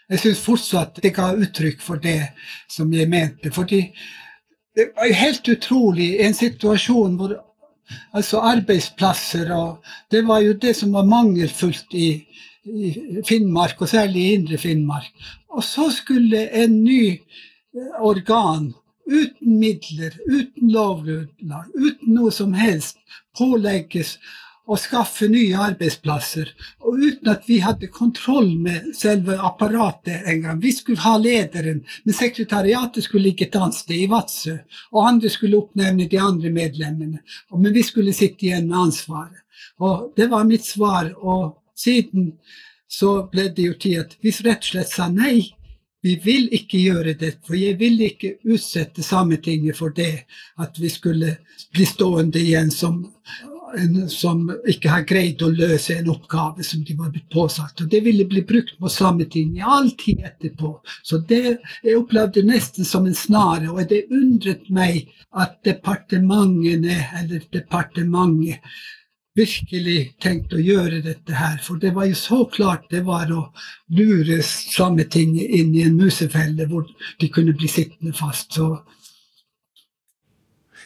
Jeg 0.10 0.20
syns 0.20 0.44
fortsatt 0.44 1.00
det 1.02 1.14
ga 1.16 1.32
uttrykk 1.34 1.82
for 1.82 1.96
det 1.96 2.34
som 2.68 2.92
jeg 2.94 3.08
mente. 3.08 3.52
fordi 3.52 3.94
det 4.76 4.92
var 4.96 5.14
helt 5.14 5.48
utrolig 5.48 6.20
en 6.20 6.34
situasjon 6.34 7.16
hvor 7.16 7.38
altså 8.14 8.40
arbeidsplasser 8.40 9.52
og 9.54 9.84
Det 10.12 10.28
var 10.28 10.40
jo 10.40 10.54
det 10.54 10.76
som 10.76 10.94
var 10.94 11.06
mangelfullt 11.06 11.94
i 11.94 12.26
Finnmark, 13.28 13.82
og 13.82 13.90
særlig 13.92 14.22
i 14.22 14.34
Indre 14.38 14.58
Finnmark. 14.58 15.12
Og 15.52 15.64
så 15.64 15.90
skulle 15.92 16.48
en 16.64 16.80
ny 16.84 17.04
eh, 17.12 17.98
organ, 18.00 18.72
uten 19.04 19.60
midler, 19.60 20.16
uten 20.28 20.72
lovgrunnlag, 20.72 21.68
uten 21.76 22.16
noe 22.16 22.32
som 22.32 22.54
helst, 22.56 22.98
pålegges 23.38 24.16
å 24.64 24.78
skaffe 24.80 25.28
nye 25.28 25.58
arbeidsplasser. 25.60 26.54
Og 26.88 27.02
uten 27.02 27.32
at 27.34 27.44
vi 27.50 27.58
hadde 27.60 27.90
kontroll 27.92 28.54
med 28.64 28.94
selve 28.96 29.36
apparatet 29.44 30.24
engang. 30.32 30.62
Vi 30.64 30.72
skulle 30.72 31.04
ha 31.04 31.18
lederen, 31.20 31.82
men 32.06 32.16
sekretariatet 32.16 33.04
skulle 33.04 33.28
ligge 33.28 33.50
et 33.50 33.58
annet 33.60 33.76
sted, 33.76 34.06
i 34.06 34.08
Vadsø. 34.12 34.56
Og 34.96 35.10
andre 35.10 35.32
skulle 35.34 35.60
oppnevne 35.60 36.08
de 36.08 36.22
andre 36.22 36.54
medlemmene. 36.54 37.20
Men 37.52 37.76
vi 37.76 37.84
skulle 37.84 38.16
sitte 38.16 38.48
igjen 38.48 38.70
med 38.72 38.86
ansvaret. 38.86 39.44
Og 39.84 40.14
det 40.16 40.30
var 40.32 40.48
mitt 40.48 40.64
svar. 40.66 41.12
og 41.20 41.60
siden 41.78 42.34
så 42.88 43.24
ble 43.32 43.50
det 43.50 43.68
jo 43.68 43.76
tid 43.80 44.00
at 44.04 44.18
vi 44.22 44.32
rett 44.46 44.62
og 44.62 44.70
slett 44.70 44.92
sa 44.92 45.10
nei, 45.10 45.54
vi 46.04 46.18
vil 46.20 46.50
ikke 46.52 46.82
gjøre 46.84 47.16
det. 47.18 47.32
For 47.48 47.56
jeg 47.58 47.80
vil 47.80 48.02
ikke 48.04 48.36
utsette 48.44 49.06
Sametinget 49.06 49.80
for 49.80 49.96
det, 49.96 50.26
at 50.60 50.78
vi 50.80 50.92
skulle 50.92 51.38
bli 51.74 51.88
stående 51.88 52.42
igjen 52.44 52.72
som 52.72 53.06
en 53.74 54.10
som 54.10 54.44
ikke 54.70 54.90
har 54.92 55.06
greid 55.10 55.42
å 55.42 55.50
løse 55.50 55.96
en 55.98 56.12
oppgave 56.14 56.62
som 56.66 56.84
de 56.86 56.96
var 56.98 57.10
blitt 57.14 57.30
påsatt. 57.34 57.82
Og 57.82 57.90
det 57.90 58.04
ville 58.06 58.26
bli 58.30 58.44
brukt 58.46 58.76
på 58.80 58.92
Sametinget 58.92 59.62
i 59.62 59.68
all 59.78 59.90
tid 59.98 60.24
etterpå. 60.28 60.76
Så 61.02 61.18
det 61.30 61.58
jeg 61.82 61.98
opplevde 61.98 62.46
nesten 62.46 62.86
som 62.86 63.08
en 63.10 63.18
snare, 63.18 63.72
og 63.72 63.88
det 63.90 64.06
undret 64.14 64.70
meg 64.70 65.08
at 65.34 65.58
departementene, 65.66 67.00
eller 67.22 67.48
departementet, 67.54 68.62
virkelig 69.38 70.16
tenkt 70.22 70.54
å 70.54 70.62
gjøre 70.62 71.02
dette 71.06 71.36
her. 71.38 71.58
For 71.66 71.82
det 71.82 71.94
var 71.96 72.08
jo 72.10 72.18
så 72.18 72.44
klart 72.54 72.90
det 72.94 73.04
var 73.08 73.32
å 73.34 73.48
lure 73.98 74.42
Sametinget 74.46 75.56
inn 75.60 75.74
i 75.76 75.86
en 75.88 75.98
musefelle 75.98 76.68
hvor 76.70 76.86
de 77.22 77.32
kunne 77.34 77.56
bli 77.58 77.70
sittende 77.72 78.14
fast. 78.18 78.54
Så 78.60 78.70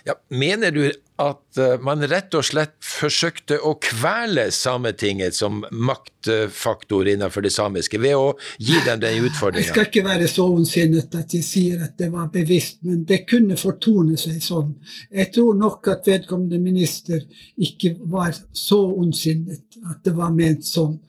ja, 0.07 0.15
mener 0.29 0.71
du 0.71 0.85
at 1.17 1.57
eh, 1.57 1.75
man 1.81 2.03
rett 2.07 2.35
og 2.37 2.45
slett 2.45 2.75
forsøkte 2.83 3.57
å 3.65 3.73
kvele 3.81 4.47
Sametinget 4.53 5.35
som 5.35 5.63
maktfaktor 5.71 7.09
innenfor 7.09 7.45
det 7.45 7.51
samiske, 7.55 7.99
ved 8.01 8.17
å 8.17 8.27
gi 8.61 8.77
dem 8.85 9.01
den 9.01 9.25
utfordringa? 9.25 9.65
Jeg 9.65 9.73
skal 9.73 9.89
ikke 9.89 10.05
være 10.05 10.29
så 10.31 10.45
ondsinnet 10.53 11.17
at 11.17 11.33
jeg 11.33 11.45
sier 11.45 11.85
at 11.87 11.97
det 11.99 12.11
var 12.13 12.29
bevisst, 12.33 12.83
men 12.85 13.01
det 13.09 13.23
kunne 13.29 13.57
fortone 13.59 14.17
seg 14.19 14.37
sånn. 14.43 14.75
Jeg 15.09 15.31
tror 15.33 15.57
nok 15.57 15.89
at 15.93 16.07
vedkommende 16.09 16.61
minister 16.61 17.25
ikke 17.57 17.95
var 18.05 18.35
så 18.53 18.83
ondsinnet 18.93 19.81
at 19.89 20.03
det 20.05 20.13
var 20.17 20.35
ment 20.35 20.65
sånn. 20.67 20.99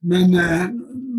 Men 0.00 0.34
eh, 0.34 0.66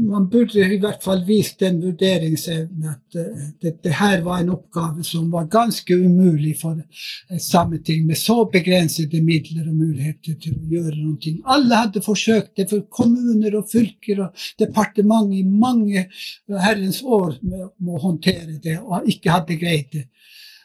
man 0.10 0.30
burde 0.30 0.64
i 0.64 0.78
hvert 0.80 1.04
fall 1.04 1.26
vist 1.28 1.60
den 1.60 1.82
vurderingsevnen 1.84 2.86
at 2.94 3.18
uh, 3.20 3.42
det, 3.62 3.74
det, 3.84 3.92
her 4.00 4.22
var 4.24 4.40
en 4.40 4.54
oppgave 4.54 5.04
som 5.04 5.26
var 5.34 5.50
ganske 5.52 5.96
umulig 5.96 6.54
for 6.62 6.80
et 6.80 7.44
sameting 7.44 8.06
med 8.08 8.18
så 8.18 8.38
begrensede 8.52 9.20
midler 9.26 9.68
og 9.68 9.76
muligheter 9.76 10.38
til 10.40 10.56
å 10.56 10.72
gjøre 10.72 10.96
noe. 11.02 11.34
Alle 11.44 11.82
hadde 11.82 12.04
forsøkt 12.06 12.54
det, 12.56 12.70
for 12.72 12.88
kommuner 12.88 13.60
og 13.60 13.68
fylker 13.72 14.24
og 14.26 14.48
departement 14.62 15.36
i 15.36 15.44
mange 15.44 16.08
herrens 16.48 17.02
år 17.04 17.36
med, 17.42 17.68
med 17.78 18.00
å 18.00 18.04
håndtere 18.08 18.62
det, 18.64 18.80
og 18.80 19.12
ikke 19.12 19.36
hadde 19.36 19.60
greid 19.60 19.92
det. 19.98 20.08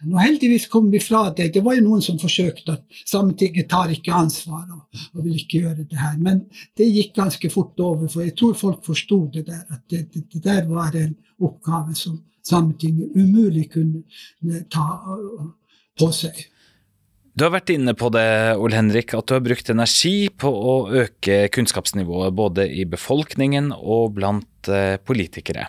Og 0.02 0.18
heldigvis 0.20 0.66
kom 0.72 0.90
vi 0.92 1.00
fra 1.02 1.28
det. 1.36 1.50
Det 1.54 1.62
var 1.64 1.76
jo 1.78 1.84
noen 1.86 2.02
som 2.04 2.18
forsøkte 2.20 2.76
at 2.76 3.02
Sametinget 3.08 3.68
tar 3.70 3.92
ikke 3.94 4.14
ansvar 4.14 4.64
og, 4.66 4.82
og, 5.14 5.20
vil 5.24 5.38
ikke 5.38 5.64
gjøre 5.64 5.86
det 5.86 6.00
her. 6.00 6.16
Men 6.20 6.44
det 6.78 6.90
gikk 6.90 7.14
ganske 7.18 7.50
fort 7.52 7.80
over, 7.80 8.08
for 8.10 8.24
jeg 8.26 8.34
tror 8.38 8.56
folk 8.58 8.84
forsto 8.86 9.20
det 9.34 9.46
der. 9.48 9.62
At 9.70 9.84
det, 9.90 10.06
det, 10.14 10.26
det, 10.32 10.42
der 10.44 10.64
var 10.70 10.96
en 10.98 11.14
oppgave 11.40 11.96
som 11.98 12.20
Sametinget 12.44 13.14
umulig 13.16 13.70
kunne 13.72 14.64
ta 14.72 14.88
på 15.96 16.10
seg. 16.12 16.42
Du 17.34 17.46
har 17.46 17.54
vært 17.56 17.72
inne 17.72 17.96
på 17.98 18.10
det, 18.14 18.26
Ole 18.62 18.76
Henrik, 18.76 19.14
at 19.16 19.26
du 19.26 19.34
har 19.34 19.42
brukt 19.42 19.70
energi 19.72 20.28
på 20.30 20.50
å 20.50 20.74
øke 21.02 21.48
kunnskapsnivået 21.54 22.36
både 22.36 22.68
i 22.70 22.84
befolkningen 22.86 23.72
og 23.74 24.12
blant 24.20 24.70
eh, 24.70 25.00
politikere 25.02 25.66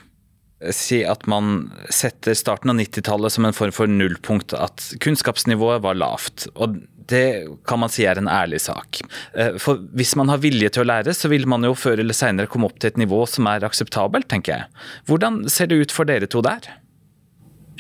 si 0.72 1.02
at 1.06 1.26
man 1.28 1.70
setter 1.94 2.34
starten 2.38 2.72
av 2.72 2.80
90-tallet 2.80 3.34
som 3.34 3.46
en 3.46 3.56
form 3.56 3.74
for 3.76 3.92
nullpunkt, 3.92 4.56
at 4.56 4.92
kunnskapsnivået 5.04 5.84
var 5.84 5.98
lavt. 6.00 6.48
og 6.56 6.82
det 7.06 7.46
kan 7.68 7.80
man 7.80 7.92
si 7.94 8.06
er 8.10 8.18
en 8.18 8.30
ærlig 8.32 8.64
sak. 8.64 8.98
Eh, 9.38 9.60
for 9.62 9.84
hvis 9.98 10.16
man 10.18 10.32
har 10.32 10.42
vilje 10.42 10.72
til 10.74 10.86
å 10.86 10.88
lære, 10.90 11.14
så 11.14 11.30
vil 11.30 11.46
man 11.50 11.66
jo 11.68 11.76
før 11.78 12.02
eller 12.02 12.18
seinere 12.18 12.50
komme 12.50 12.70
opp 12.70 12.80
til 12.80 12.94
et 12.94 12.98
nivå 12.98 13.20
som 13.30 13.46
er 13.52 13.66
akseptabelt, 13.68 14.26
tenker 14.32 14.56
jeg. 14.56 14.86
Hvordan 15.10 15.44
ser 15.52 15.70
det 15.70 15.84
ut 15.84 15.94
for 15.94 16.10
dere 16.10 16.26
to 16.26 16.42
der? 16.46 16.66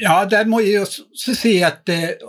Ja, 0.01 0.19
der 0.29 0.45
må 0.51 0.59
jeg 0.61 0.83
også 0.83 1.33
si 1.37 1.57
at 1.63 1.85
det 1.89 2.19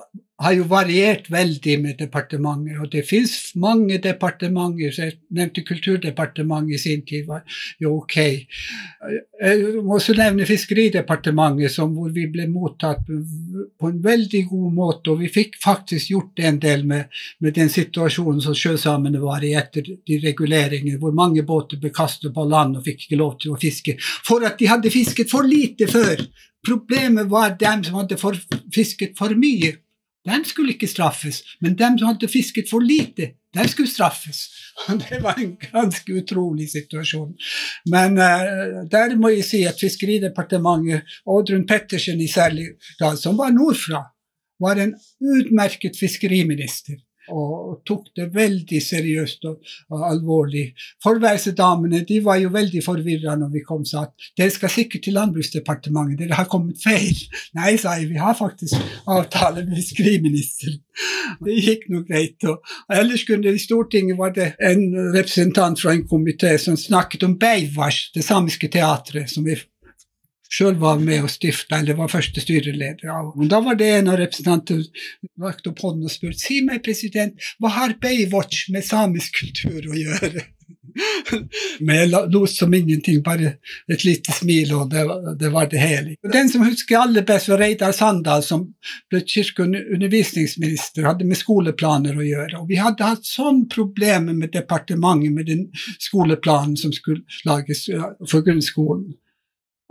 har 0.43 0.53
jo 0.53 0.67
variert 0.69 1.31
veldig 1.33 1.75
med 1.81 1.97
departementer. 2.01 2.81
Og 2.83 2.91
det 2.93 3.07
fins 3.09 3.55
mange 3.57 3.97
departementer. 4.03 4.93
så 4.93 5.03
Jeg 5.03 5.19
nevnte 5.31 5.65
Kulturdepartementet 5.65 6.75
i 6.75 6.79
sin 6.79 7.05
tid, 7.07 7.27
var 7.27 7.43
jo 7.81 7.97
ok. 7.97 8.17
Jeg 8.17 9.83
må 9.83 9.97
også 9.97 10.13
nevne 10.17 10.47
Fiskeridepartementet, 10.47 11.73
som, 11.73 11.95
hvor 11.97 12.13
vi 12.13 12.27
ble 12.29 12.49
mottatt 12.53 13.07
på 13.07 13.89
en 13.89 14.03
veldig 14.05 14.43
god 14.51 14.73
måte. 14.73 15.15
Og 15.15 15.25
vi 15.25 15.33
fikk 15.33 15.57
faktisk 15.63 16.11
gjort 16.13 16.45
en 16.45 16.61
del 16.61 16.85
med, 16.85 17.09
med 17.41 17.57
den 17.57 17.73
situasjonen 17.73 18.43
som 18.45 18.55
sjøsamene 18.55 19.23
var 19.23 19.45
i 19.45 19.55
etter 19.57 19.89
de 19.89 20.21
reguleringene, 20.21 21.01
hvor 21.01 21.17
mange 21.17 21.47
båter 21.49 21.81
ble 21.81 21.95
kastet 21.97 22.35
på 22.35 22.45
land 22.45 22.77
og 22.77 22.85
fikk 22.85 23.07
ikke 23.07 23.23
lov 23.23 23.39
til 23.41 23.57
å 23.57 23.61
fiske. 23.61 23.97
For 24.27 24.45
at 24.45 24.61
de 24.61 24.69
hadde 24.69 24.93
fisket 24.93 25.33
for 25.33 25.49
lite 25.49 25.89
før. 25.89 26.21
Problemet 26.67 27.31
var 27.31 27.57
dem 27.57 27.85
som 27.87 28.03
hadde 28.03 28.19
fisket 28.75 29.17
for 29.17 29.33
mye 29.39 29.77
de 30.27 30.45
skulle 30.45 30.75
ikke 30.75 30.89
straffes. 30.91 31.43
Men 31.61 31.77
de 31.79 31.91
som 31.99 32.09
hadde 32.09 32.29
fisket 32.29 32.71
for 32.71 32.83
lite, 32.83 33.31
de 33.55 33.69
skulle 33.69 33.91
straffes. 33.91 34.47
Det 35.09 35.23
var 35.23 35.39
en 35.39 35.57
ganske 35.73 36.13
utrolig 36.13 36.69
situasjon. 36.71 37.33
Men 37.87 38.19
uh, 38.19 38.83
der 38.91 39.17
må 39.17 39.33
jeg 39.37 39.47
si 39.49 39.63
at 39.65 39.81
Fiskeridepartementet, 39.81 41.07
Oddrun 41.27 41.67
Pettersen 41.67 42.21
i 42.21 42.29
særlig 42.29 42.75
grad, 42.99 43.17
som 43.17 43.39
var 43.39 43.55
nordfra, 43.55 44.03
var 44.61 44.81
en 44.81 44.95
utmerket 45.21 45.99
fiskeriminister 46.01 46.97
og 47.33 47.81
tok 47.87 48.09
det 48.17 48.29
veldig 48.35 48.81
seriøst 48.83 49.45
og, 49.51 49.59
og 49.91 50.05
alvorlig. 50.11 50.67
Forværelsesdamene 51.03 52.03
de 52.09 52.21
var 52.25 52.41
jo 52.43 52.53
veldig 52.55 52.83
forvirra 52.85 53.37
når 53.39 53.53
vi 53.55 53.65
kom 53.67 53.85
og 53.85 53.91
sa 53.91 54.07
at 54.07 54.29
dere 54.39 54.55
skal 54.55 54.73
sikkert 54.73 55.07
til 55.07 55.17
Landbruksdepartementet, 55.19 56.25
dere 56.25 56.41
har 56.41 56.51
kommet 56.51 56.81
feil. 56.83 57.17
Nei, 57.59 57.77
sa 57.81 57.97
jeg, 58.01 58.11
vi 58.13 58.21
har 58.21 58.37
faktisk 58.39 58.77
avtale 59.07 59.67
med 59.67 59.79
fiskeriministeren. 59.81 60.83
Det 61.45 61.55
gikk 61.61 61.89
nå 61.93 62.03
greit. 62.09 62.45
Og 62.49 62.63
ellers 62.93 63.25
kunne 63.29 63.53
I 63.53 63.61
Stortinget 63.61 64.19
var 64.19 64.33
det 64.37 64.53
en 64.65 64.87
representant 65.15 65.81
fra 65.81 65.93
en 65.93 66.07
komité 66.09 66.57
som 66.61 66.77
snakket 66.77 67.27
om 67.27 67.37
Beivars, 67.39 68.11
det 68.15 68.25
samiske 68.25 68.71
teatret, 68.73 69.31
som 69.31 69.45
vi 69.45 69.59
sjøl 70.53 70.77
var 70.81 71.01
med 71.03 71.27
og 71.27 71.31
stifta, 71.33 71.81
eller 71.81 71.99
var 71.99 72.13
første 72.13 72.43
styreleder 72.43 73.13
av. 73.13 73.33
Og 73.37 73.49
da 73.51 73.61
var 73.65 73.79
det 73.79 73.93
en 73.99 74.13
av 74.13 74.21
representantene 74.21 74.85
rakte 75.43 75.73
opp 75.73 75.83
hånden 75.85 76.09
og 76.09 76.13
spurte 76.13 76.43
si 76.43 76.61
meg, 76.67 76.83
president, 76.87 77.49
hva 77.61 77.73
har 77.77 77.97
Baywatch 78.03 78.69
med 78.75 78.87
samisk 78.87 79.43
kultur 79.43 79.91
å 79.91 79.97
gjøre? 79.97 80.47
Men 81.81 81.99
jeg 81.99 82.11
lot 82.33 82.51
som 82.51 82.75
ingenting, 82.75 83.21
bare 83.25 83.57
et 83.93 84.05
lite 84.07 84.33
smil, 84.35 84.73
og 84.77 84.91
det, 84.93 85.05
det 85.41 85.51
var 85.53 85.69
det 85.71 85.83
hele. 85.83 86.15
Den 86.33 86.51
som 86.53 86.65
husker 86.67 87.03
aller 87.03 87.27
best, 87.27 87.51
var 87.53 87.61
Reidar 87.63 87.93
Sandal, 87.97 88.45
som 88.47 88.67
ble 89.13 89.23
kirke- 89.29 89.67
og 89.67 89.77
undervisningsminister, 89.97 91.07
hadde 91.09 91.29
med 91.29 91.41
skoleplaner 91.41 92.17
å 92.17 92.27
gjøre. 92.27 92.63
Og 92.63 92.71
vi 92.71 92.81
hadde 92.81 93.11
hatt 93.13 93.29
sånn 93.29 93.67
problemer 93.73 94.37
med 94.37 94.55
departementet 94.57 95.37
med 95.37 95.51
den 95.51 95.69
skoleplanen 96.03 96.77
som 96.81 96.95
skulle 96.97 97.25
lages 97.49 97.87
for 98.31 98.45
grunnskolen. 98.47 99.15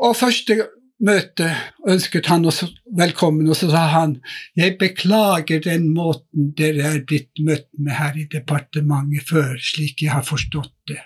Og 0.01 0.15
første 0.19 0.57
møte 1.05 1.49
ønsket 1.91 2.29
han 2.31 2.45
oss 2.47 2.63
velkommen, 2.97 3.47
og 3.51 3.57
så 3.59 3.69
sa 3.71 3.87
han 3.93 4.17
jeg 4.59 4.77
beklager 4.79 5.63
den 5.63 5.89
måten 5.95 6.53
dere 6.57 6.87
er 6.93 7.01
blitt 7.07 7.43
møtt 7.43 7.67
med 7.77 7.97
her 7.99 8.15
i 8.19 8.29
departementet 8.31 9.27
før, 9.29 9.55
slik 9.59 10.05
jeg 10.05 10.15
har 10.15 10.25
forstått 10.27 10.73
det. 10.91 11.01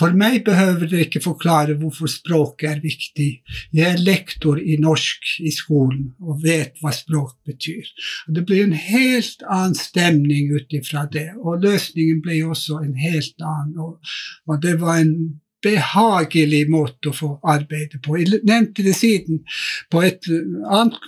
For 0.00 0.14
meg 0.16 0.40
behøver 0.46 0.88
dere 0.88 1.04
ikke 1.06 1.20
forklare 1.22 1.76
hvorfor 1.78 2.08
språket 2.10 2.68
er 2.70 2.80
viktig. 2.82 3.28
Jeg 3.76 3.84
er 3.92 4.00
lektor 4.00 4.58
i 4.58 4.78
norsk 4.80 5.34
i 5.44 5.52
skolen 5.54 6.14
og 6.24 6.40
vet 6.44 6.80
hva 6.80 6.90
språk 6.96 7.36
betyr. 7.46 7.86
Og 8.26 8.38
det 8.38 8.46
ble 8.48 8.62
en 8.64 8.74
helt 8.76 9.44
annen 9.48 9.76
stemning 9.78 10.50
ut 10.56 10.72
ifra 10.74 11.04
det, 11.12 11.28
og 11.36 11.62
løsningen 11.62 12.22
ble 12.24 12.40
også 12.48 12.80
en 12.82 12.96
helt 12.98 13.44
annen. 13.44 14.00
Og 14.48 14.62
det 14.64 14.78
var 14.80 15.04
en 15.04 15.14
behagelig 15.62 16.64
måte 16.70 17.10
å 17.10 17.16
få 17.16 17.32
arbeide 17.48 18.00
på. 18.02 18.18
Jeg 18.20 18.42
nevnte 18.48 18.84
det 18.86 18.94
siden 18.98 19.42
på 19.90 20.02
et 20.06 20.26
annet 20.28 20.98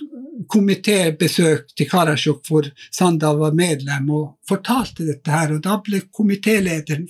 komitébesøk 0.51 1.71
til 1.77 1.87
Karasjok, 1.89 2.41
hvor 2.47 2.67
Sandal 2.91 3.37
var 3.39 3.55
medlem, 3.55 4.09
og 4.11 4.25
fortalte 4.47 5.05
dette 5.07 5.31
her. 5.31 5.53
Og 5.55 5.61
da 5.63 5.77
ble 5.83 6.01
komitélederen, 6.11 7.07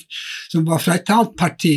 som 0.52 0.66
var 0.68 0.82
fra 0.84 1.00
et 1.00 1.10
annet 1.14 1.36
parti, 1.38 1.76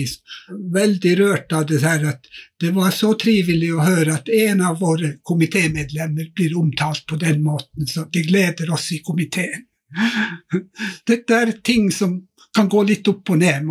veldig 0.74 1.14
rørt 1.22 1.57
av 1.57 1.66
det 1.70 1.81
her 1.85 2.04
at 2.12 2.28
det 2.61 2.72
var 2.76 2.92
så 2.94 3.12
trivelig 3.18 3.70
å 3.74 3.85
høre 3.87 4.18
at 4.18 4.28
en 4.35 4.64
av 4.66 4.81
våre 4.83 5.14
komitémedlemmer 5.26 6.33
blir 6.35 6.57
omtalt 6.59 7.07
på 7.09 7.18
den 7.20 7.42
måten. 7.44 7.87
Så 7.87 8.09
det 8.12 8.26
gleder 8.28 8.72
oss 8.74 8.90
i 8.92 9.02
komiteen. 9.04 9.64
Dette 11.09 11.38
er 11.38 11.54
ting 11.64 11.88
som 11.94 12.18
kan 12.54 12.68
gå 12.68 12.83
litt 12.88 13.09
opp 13.09 13.31
og 13.33 13.40
ned, 13.40 13.68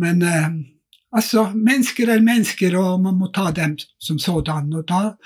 men 0.00 0.22
eh, 0.26 0.48
Altså, 1.10 1.48
mennesker 1.54 2.12
er 2.14 2.22
mennesker, 2.22 2.76
og 2.78 3.00
man 3.02 3.16
må 3.18 3.30
ta 3.34 3.48
dem 3.54 3.74
som 3.98 4.18
sådan. 4.22 4.70
Og 4.78 4.84
da 4.86 5.16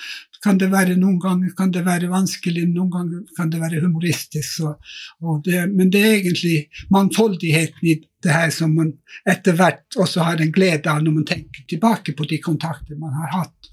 kan 0.44 0.58
det 0.60 0.70
være 0.72 0.96
noen 1.00 1.18
ganger 1.20 1.52
kan 1.56 1.72
det 1.72 1.84
være 1.86 2.08
vanskelig, 2.12 2.64
noen 2.72 2.90
ganger 2.92 3.20
kan 3.36 3.52
det 3.52 3.60
være 3.60 3.82
humoristisk. 3.84 4.64
Og, 4.64 4.96
og 5.20 5.42
det, 5.44 5.66
men 5.72 5.92
det 5.92 6.02
er 6.04 6.16
egentlig 6.16 6.56
mangfoldigheten 6.92 7.88
i 7.88 7.98
det 8.24 8.32
her 8.32 8.52
som 8.56 8.72
man 8.76 8.94
etter 9.28 9.56
hvert 9.58 9.98
også 10.00 10.24
har 10.24 10.40
en 10.40 10.52
glede 10.52 10.88
av 10.88 11.04
når 11.04 11.18
man 11.20 11.28
tenker 11.28 11.66
tilbake 11.68 12.16
på 12.16 12.28
de 12.28 12.40
kontakter 12.44 12.96
man 13.00 13.16
har 13.20 13.32
hatt. 13.38 13.72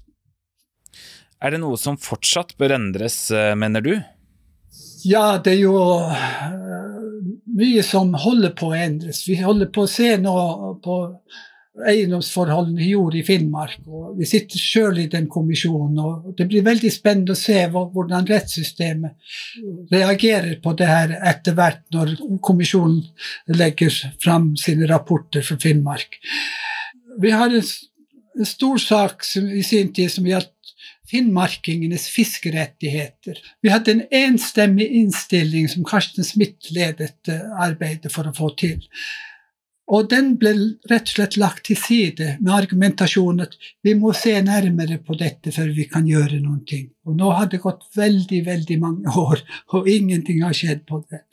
Er 1.42 1.54
det 1.54 1.62
noe 1.64 1.78
som 1.80 1.96
fortsatt 1.98 2.54
bør 2.60 2.76
endres, 2.76 3.24
eh, 3.34 3.54
mener 3.58 3.82
du? 3.82 3.94
Ja, 5.04 5.40
det 5.42 5.56
er 5.56 5.64
jo 5.64 5.78
uh, 6.06 6.52
mye 7.58 7.82
som 7.82 8.12
holder 8.14 8.52
på 8.54 8.70
å 8.70 8.76
endres. 8.78 9.24
Vi 9.26 9.40
holder 9.40 9.72
på 9.74 9.82
å 9.82 9.90
se 9.90 10.12
nå 10.22 10.36
på 10.84 10.98
eiendomsforholdene 11.80 12.84
gjorde 12.84 13.18
i 13.18 13.24
Finnmark. 13.24 13.78
og 13.86 14.18
Vi 14.18 14.26
sitter 14.28 14.60
sjøl 14.60 14.98
i 15.00 15.06
den 15.12 15.28
kommisjonen. 15.32 15.98
og 15.98 16.34
Det 16.36 16.46
blir 16.48 16.64
veldig 16.66 16.92
spennende 16.92 17.32
å 17.32 17.38
se 17.38 17.58
hvordan 17.72 18.28
rettssystemet 18.28 19.12
reagerer 19.92 20.58
på 20.62 20.74
det 20.76 20.86
her 20.86 21.16
etter 21.32 21.56
hvert, 21.56 21.84
når 21.92 22.16
kommisjonen 22.40 23.02
legger 23.48 23.90
fram 24.22 24.56
sine 24.56 24.86
rapporter 24.86 25.42
for 25.42 25.56
Finnmark. 25.56 26.20
Vi 27.20 27.30
har 27.30 27.48
en, 27.48 27.64
en 28.38 28.48
stor 28.48 28.78
sak 28.78 29.24
som, 29.24 29.48
i 29.48 29.62
sin 29.62 29.92
tid 29.92 30.12
som 30.12 30.28
gjaldt 30.28 30.52
finnmarkingenes 31.12 32.06
fiskerettigheter. 32.08 33.36
Vi 33.60 33.72
hadde 33.72 33.92
en 33.92 34.06
enstemmig 34.10 34.88
innstilling 34.96 35.68
som 35.68 35.84
Karsten 35.84 36.24
Smith 36.24 36.72
ledet 36.72 37.28
eh, 37.28 37.44
arbeidet 37.60 38.12
for 38.12 38.28
å 38.28 38.32
få 38.36 38.52
til. 38.60 38.80
Og 39.90 40.06
den 40.08 40.36
ble 40.38 40.52
rett 40.90 41.08
og 41.08 41.12
slett 41.16 41.36
lagt 41.40 41.64
til 41.66 41.76
side 41.76 42.36
med 42.40 42.52
argumentasjonen 42.54 43.42
at 43.44 43.56
vi 43.82 43.96
må 43.98 44.12
se 44.16 44.36
nærmere 44.44 45.00
på 45.02 45.16
dette 45.18 45.50
før 45.52 45.72
vi 45.74 45.88
kan 45.90 46.06
gjøre 46.06 46.38
noen 46.38 46.60
ting. 46.68 46.86
Og 47.08 47.16
nå 47.18 47.32
har 47.34 47.50
det 47.50 47.60
gått 47.64 47.82
veldig, 47.98 48.44
veldig 48.46 48.78
mange 48.80 49.14
år, 49.26 49.42
og 49.74 49.88
ingenting 49.90 50.44
har 50.46 50.54
skjedd 50.56 50.84
på 50.88 51.02
det. 51.10 51.24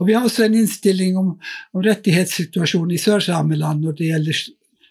Og 0.00 0.08
vi 0.08 0.16
har 0.16 0.24
også 0.24 0.46
en 0.46 0.56
innstilling 0.62 1.18
om, 1.20 1.34
om 1.74 1.84
rettighetssituasjonen 1.84 2.96
i 2.96 3.02
Sørsameland 3.02 3.84
når 3.84 3.98
det 4.00 4.08
gjelder 4.12 4.40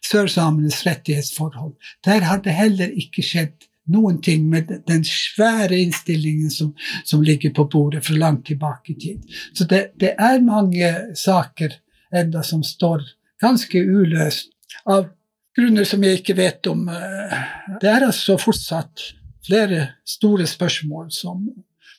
sørsamenes 0.07 0.83
rettighetsforhold. 0.85 1.73
Der 2.05 2.21
har 2.29 2.43
det 2.45 2.53
heller 2.55 2.93
ikke 3.01 3.25
skjedd 3.25 3.67
noen 3.91 4.21
ting 4.21 4.45
med 4.51 4.71
den 4.87 5.03
svære 5.07 5.77
innstillingen 5.79 6.51
som, 6.51 6.73
som 7.07 7.23
ligger 7.23 7.53
på 7.55 7.67
bordet 7.71 8.03
fra 8.05 8.15
langt 8.19 8.45
tilbake 8.49 8.93
i 8.93 8.97
tid. 8.99 9.37
Så 9.55 9.65
det, 9.65 9.97
det 9.99 10.13
er 10.19 10.43
mange 10.43 10.91
saker 11.15 11.79
enda 12.15 12.43
som 12.43 12.63
står 12.63 13.05
ganske 13.41 13.81
uløst, 13.81 14.51
av 14.85 15.09
grunner 15.57 15.87
som 15.87 16.03
jeg 16.05 16.21
ikke 16.21 16.37
vet 16.37 16.69
om. 16.69 16.85
Det 17.81 17.89
er 17.89 18.07
altså 18.07 18.37
fortsatt 18.41 19.11
flere 19.47 19.93
store 20.07 20.47
spørsmål 20.49 21.11
som 21.13 21.45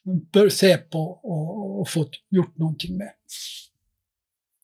man 0.09 0.21
bør 0.33 0.51
se 0.53 0.71
på 0.91 1.01
og, 1.01 1.49
og 1.83 1.89
få 1.89 2.05
gjort 2.35 2.55
noe 2.61 2.93
med. 2.97 3.15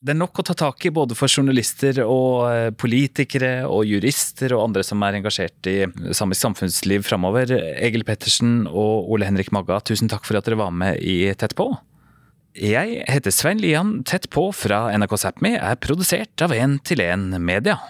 Det 0.05 0.13
er 0.13 0.19
nok 0.21 0.37
å 0.37 0.45
ta 0.45 0.53
tak 0.53 0.85
i 0.85 0.93
både 0.93 1.17
for 1.17 1.33
journalister 1.33 2.03
og 2.05 2.43
eh, 2.51 2.71
politikere 2.77 3.65
og 3.65 3.87
jurister 3.89 4.53
og 4.53 4.67
andre 4.67 4.83
som 4.85 5.01
er 5.01 5.17
engasjert 5.17 5.71
i 5.71 5.79
samisk 6.13 6.45
samfunnsliv 6.45 7.07
framover. 7.09 7.55
Egil 7.81 8.05
Pettersen 8.05 8.67
og 8.69 9.09
Ole 9.15 9.31
Henrik 9.31 9.49
Magga, 9.57 9.81
tusen 9.81 10.13
takk 10.13 10.29
for 10.29 10.37
at 10.37 10.45
dere 10.45 10.61
var 10.61 10.77
med 10.77 11.01
i 11.01 11.23
Tett 11.41 11.57
på. 11.57 11.71
Jeg 12.55 13.03
heter 13.11 13.33
Svein 13.35 13.59
Lian. 13.59 14.05
Tett 14.07 14.29
på 14.31 14.45
fra 14.55 14.87
NRK 14.95 15.17
Sápmi 15.19 15.57
er 15.59 15.79
produsert 15.83 16.39
av 16.45 16.55
1 16.55 16.85
til 16.87 17.03
1 17.03 17.35
Media. 17.43 17.81